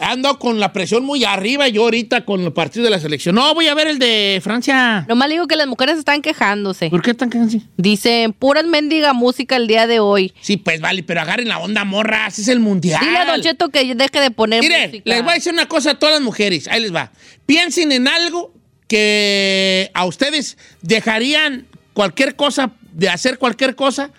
[0.03, 1.67] Ando con la presión muy arriba.
[1.67, 3.35] Yo ahorita con el partido de la selección.
[3.35, 5.05] No, voy a ver el de Francia.
[5.07, 6.89] Nomás le digo que las mujeres están quejándose.
[6.89, 7.61] ¿Por qué están quejándose?
[7.77, 10.33] Dicen, puras mendiga música el día de hoy.
[10.41, 12.25] Sí, pues vale, pero agarren la onda, morra.
[12.25, 12.99] Así es el mundial.
[13.03, 15.03] Dile a Don Cheto que deje de poner Mire, música.
[15.05, 16.67] les voy a decir una cosa a todas las mujeres.
[16.67, 17.11] Ahí les va.
[17.45, 18.53] Piensen en algo
[18.87, 24.11] que a ustedes dejarían cualquier cosa, de hacer cualquier cosa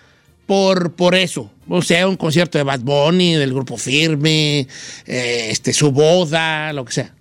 [0.45, 1.51] por, por eso.
[1.67, 4.67] O sea, un concierto de Bad Bunny, del grupo Firme,
[5.07, 7.11] eh, este, su boda, lo que sea.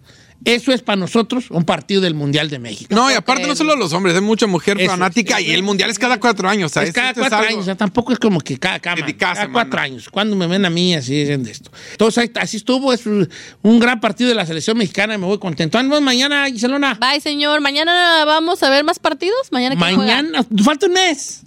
[0.44, 2.94] Eso es para nosotros un partido del Mundial de México.
[2.94, 5.88] No, y aparte no solo los hombres, hay mucha mujer Eso, fanática y el mundial
[5.88, 6.66] es cada cuatro años.
[6.66, 6.92] Es ¿sabes?
[6.92, 9.16] cada es cuatro algo- años, o sea, tampoco es como que cada, cada, De cada
[9.16, 9.52] cada semana.
[9.54, 10.10] cuatro años.
[10.10, 11.70] Cuando me ven a mí así dicen de esto.
[11.92, 15.78] Entonces ahí- así estuvo, es un gran partido de la selección mexicana, me voy contento.
[15.78, 16.98] Nos vemos mañana, Giselona.
[17.00, 17.62] Bye, señor.
[17.62, 19.50] Mañana vamos a ver más partidos.
[19.50, 19.96] Mañana juega?
[19.96, 21.40] Mañana, falta un mes.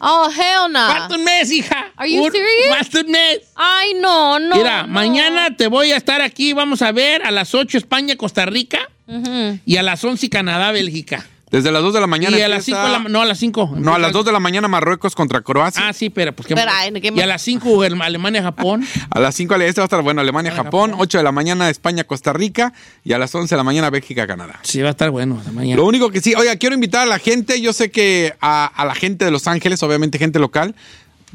[0.00, 0.86] Oh, hell no.
[0.86, 1.92] Falta un mes, hija.
[1.96, 2.76] Are you Un- serious?
[2.78, 3.40] Falta un mes.
[3.54, 4.56] Ay, no, no.
[4.56, 4.88] Mira, no.
[4.88, 8.88] mañana te voy a estar aquí, vamos a ver a las 8 España, Costa Rica
[9.06, 9.58] Ujú.
[9.64, 11.26] y a las 11 Canadá, Bélgica.
[11.52, 12.36] Desde las 2 de la mañana.
[12.36, 13.74] y a las 5, empieza- no, a las 5.
[13.76, 15.86] No, a las 2 de la mañana Marruecos contra Croacia.
[15.86, 18.84] Ah, sí, pero pues qué Pero, ay, ¿qué Y a las 5 Alemania, Japón.
[19.10, 20.94] A las 5 este va a estar, bueno, Alemania, Japón.
[20.96, 22.72] 8 de la mañana España, Costa Rica.
[23.04, 24.58] Y a las 11 de la mañana Bélgica, Canadá.
[24.62, 25.76] Sí, va a estar bueno la mañana.
[25.76, 28.84] Lo único que sí, oiga, quiero invitar a la gente, yo sé que a, a
[28.86, 30.74] la gente de Los Ángeles, obviamente gente local,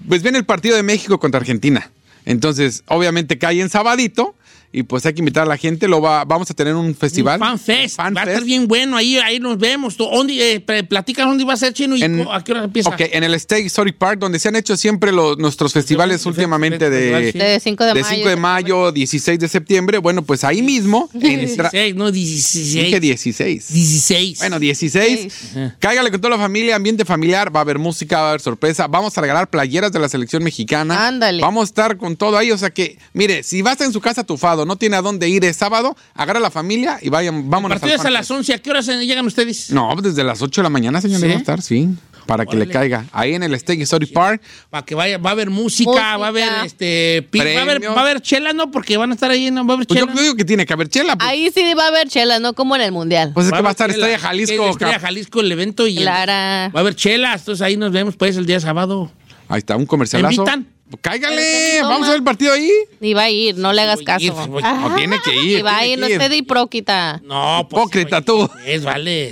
[0.08, 1.92] pues viene el partido de México contra Argentina.
[2.26, 4.36] Entonces, obviamente cae en sabadito
[4.72, 5.88] y pues hay que invitar a la gente.
[5.88, 7.40] Lo va, vamos a tener un festival.
[7.42, 8.00] Un fan fest.
[8.00, 8.98] va a estar bien bueno.
[8.98, 9.96] Ahí, ahí nos vemos.
[9.98, 12.90] ¿Tú- ¿Dónde, eh, platica dónde va a ser chino y co- a qué hora empieza.
[12.90, 16.90] Ok, en el State Story Park, donde se han hecho siempre los, nuestros festivales últimamente
[16.90, 18.16] de, De 5 de, de mayo.
[18.16, 19.98] 5 de mayo, 16 de septiembre.
[20.00, 21.10] Bueno, pues ahí mismo.
[21.14, 21.22] en
[21.56, 22.74] tra- 16, no 16.
[22.86, 23.74] Dije 16.
[23.74, 24.40] 16.
[24.40, 25.28] Bueno, 16.
[25.80, 28.88] Cáigale con toda la familia, ambiente familiar, va a haber música, va a haber sorpresa.
[28.88, 31.08] Vamos a regalar playeras de la selección mexicana.
[31.08, 31.42] Ándale.
[31.42, 32.52] Vamos a estar con todo ahí.
[32.52, 35.44] O sea que, mire, si vas en su casa tufado, no tiene a dónde ir,
[35.46, 38.54] es sábado, agarra a la familia y vayan, vámonos Partido es al a las 11.
[38.54, 39.72] ¿A qué horas llegan ustedes?
[39.72, 41.28] No, pues desde las 8 de la mañana, señor, ¿Sí?
[41.28, 41.90] debe estar, sí.
[42.26, 43.06] Para que le caiga.
[43.14, 44.42] Ahí en el State Story Park.
[44.70, 46.18] Para que vaya, va a haber música, Música.
[46.18, 48.70] va a haber este va a haber, va a haber chela, ¿no?
[48.70, 49.66] Porque van a estar ahí, ¿no?
[49.66, 50.14] Va a haber Pues chela.
[50.14, 51.16] yo digo que tiene que haber chela.
[51.16, 53.32] Pues, Ahí sí va a haber chelas, no como en el mundial.
[53.34, 54.08] pues es que va a estar chela.
[54.08, 54.70] Estrella Jalisco.
[54.70, 56.70] Estrella Jalisco el evento y el- Clara.
[56.76, 57.40] va a haber chelas.
[57.44, 59.10] Entonces ahí nos vemos pues el día sábado.
[59.48, 60.44] Ahí está, un comercialazo.
[60.44, 60.77] ¿Me invitan?
[61.02, 62.72] Cáigale, vamos a ver el partido ahí.
[63.02, 64.34] Ni va a ir, no le hagas ir, caso.
[64.48, 65.58] voy- No tiene que ir.
[65.58, 67.22] Ni va a ir, no esté de hipócrita.
[67.26, 67.82] No, pues.
[67.82, 68.50] Hipócrita tú.
[68.66, 69.32] Es, vale.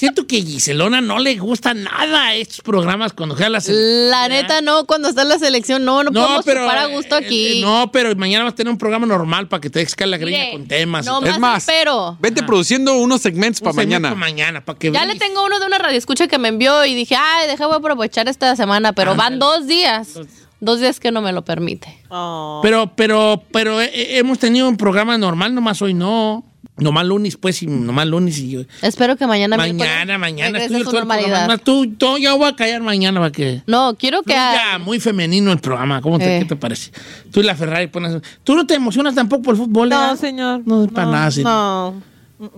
[0.00, 0.08] Voy a.
[0.08, 4.10] Siento que Giselona no le gusta nada a estos programas cuando juega la selección.
[4.10, 7.24] La neta no, cuando está en la selección no, no, podemos chupar a gusto eh,
[7.24, 7.58] aquí.
[7.58, 10.16] eh, no, pero mañana vas a tener un programa normal para que te dejes la
[10.16, 11.06] greña Mire, con temas.
[11.06, 12.16] y no Es más, espero.
[12.20, 14.14] vete produciendo unos segmentos Un para segmento mañana.
[14.16, 16.94] mañana, para que Ya le tengo uno de una radio escucha que me envió y
[16.94, 20.18] dije, ay, déjame aprovechar esta semana, pero van dos días.
[20.60, 22.02] Dos días que no me lo permite.
[22.62, 26.44] Pero, pero, pero eh, eh, hemos tenido un programa normal, nomás hoy no.
[26.76, 28.60] Nomás lunes, pues, y nomás lunes y yo.
[28.82, 30.58] Espero que mañana Mañana, mañana.
[30.58, 31.60] estoy su normalidad.
[31.62, 33.62] Tú, tú, ya voy a callar mañana para que.
[33.66, 34.32] No, quiero que...
[34.32, 36.00] Ya, muy femenino el programa.
[36.00, 36.38] ¿Cómo te, Eh.
[36.40, 36.92] ¿Qué te parece?
[37.32, 38.22] Tú y la Ferrari pones.
[38.44, 39.88] ¿Tú no te emocionas tampoco por el fútbol?
[39.88, 40.16] No, eh?
[40.16, 40.62] señor.
[40.66, 41.30] No, es para nada.
[41.30, 41.42] sí.
[41.42, 42.00] No.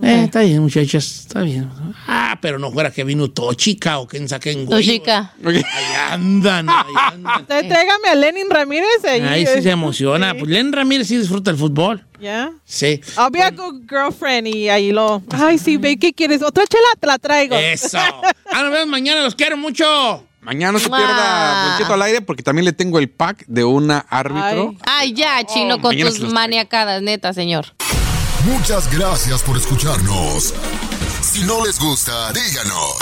[0.02, 1.70] Eh, está bien, muchachas, está bien.
[2.06, 4.78] Ah, pero no fuera que vino Tochica o quien saquen güey.
[4.86, 5.32] Tochica.
[5.44, 5.62] Ahí
[6.10, 7.46] andan, ahí andan.
[7.46, 9.20] Te- Tráigame a Lenin Ramírez ahí.
[9.22, 10.34] Ahí sí se emociona.
[10.34, 12.04] Pues Len Ramírez sí disfruta el fútbol.
[12.20, 12.52] ¿Ya?
[12.66, 13.00] Sí.
[13.16, 15.22] I'll be a good girlfriend y ahí lo...
[15.30, 16.42] Ay, sí, ve, ¿qué quieres?
[16.42, 16.84] ¿Otra chela?
[17.00, 17.56] Te la traigo.
[17.56, 17.98] Eso.
[18.52, 20.26] Ah, nos vemos mañana, los quiero mucho.
[20.40, 24.74] Mañana no se pierda al aire porque también le tengo el pack de una árbitro.
[24.82, 27.66] Ay, ya, chino, con mañana se tus maniacadas, neta, señor.
[28.44, 30.54] Muchas gracias por escucharnos.
[31.20, 32.96] Si no les gusta, díganos.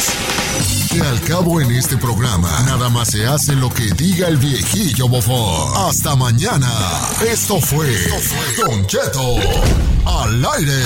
[0.90, 5.08] Que al cabo en este programa, nada más se hace lo que diga el viejillo
[5.08, 5.88] bofón.
[5.88, 6.70] Hasta mañana.
[7.24, 7.86] Esto fue
[8.56, 9.36] Don Cheto
[10.06, 10.82] al aire.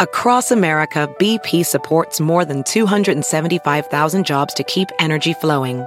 [0.00, 5.86] Across America, BP supports more than 275,000 jobs to keep energy flowing.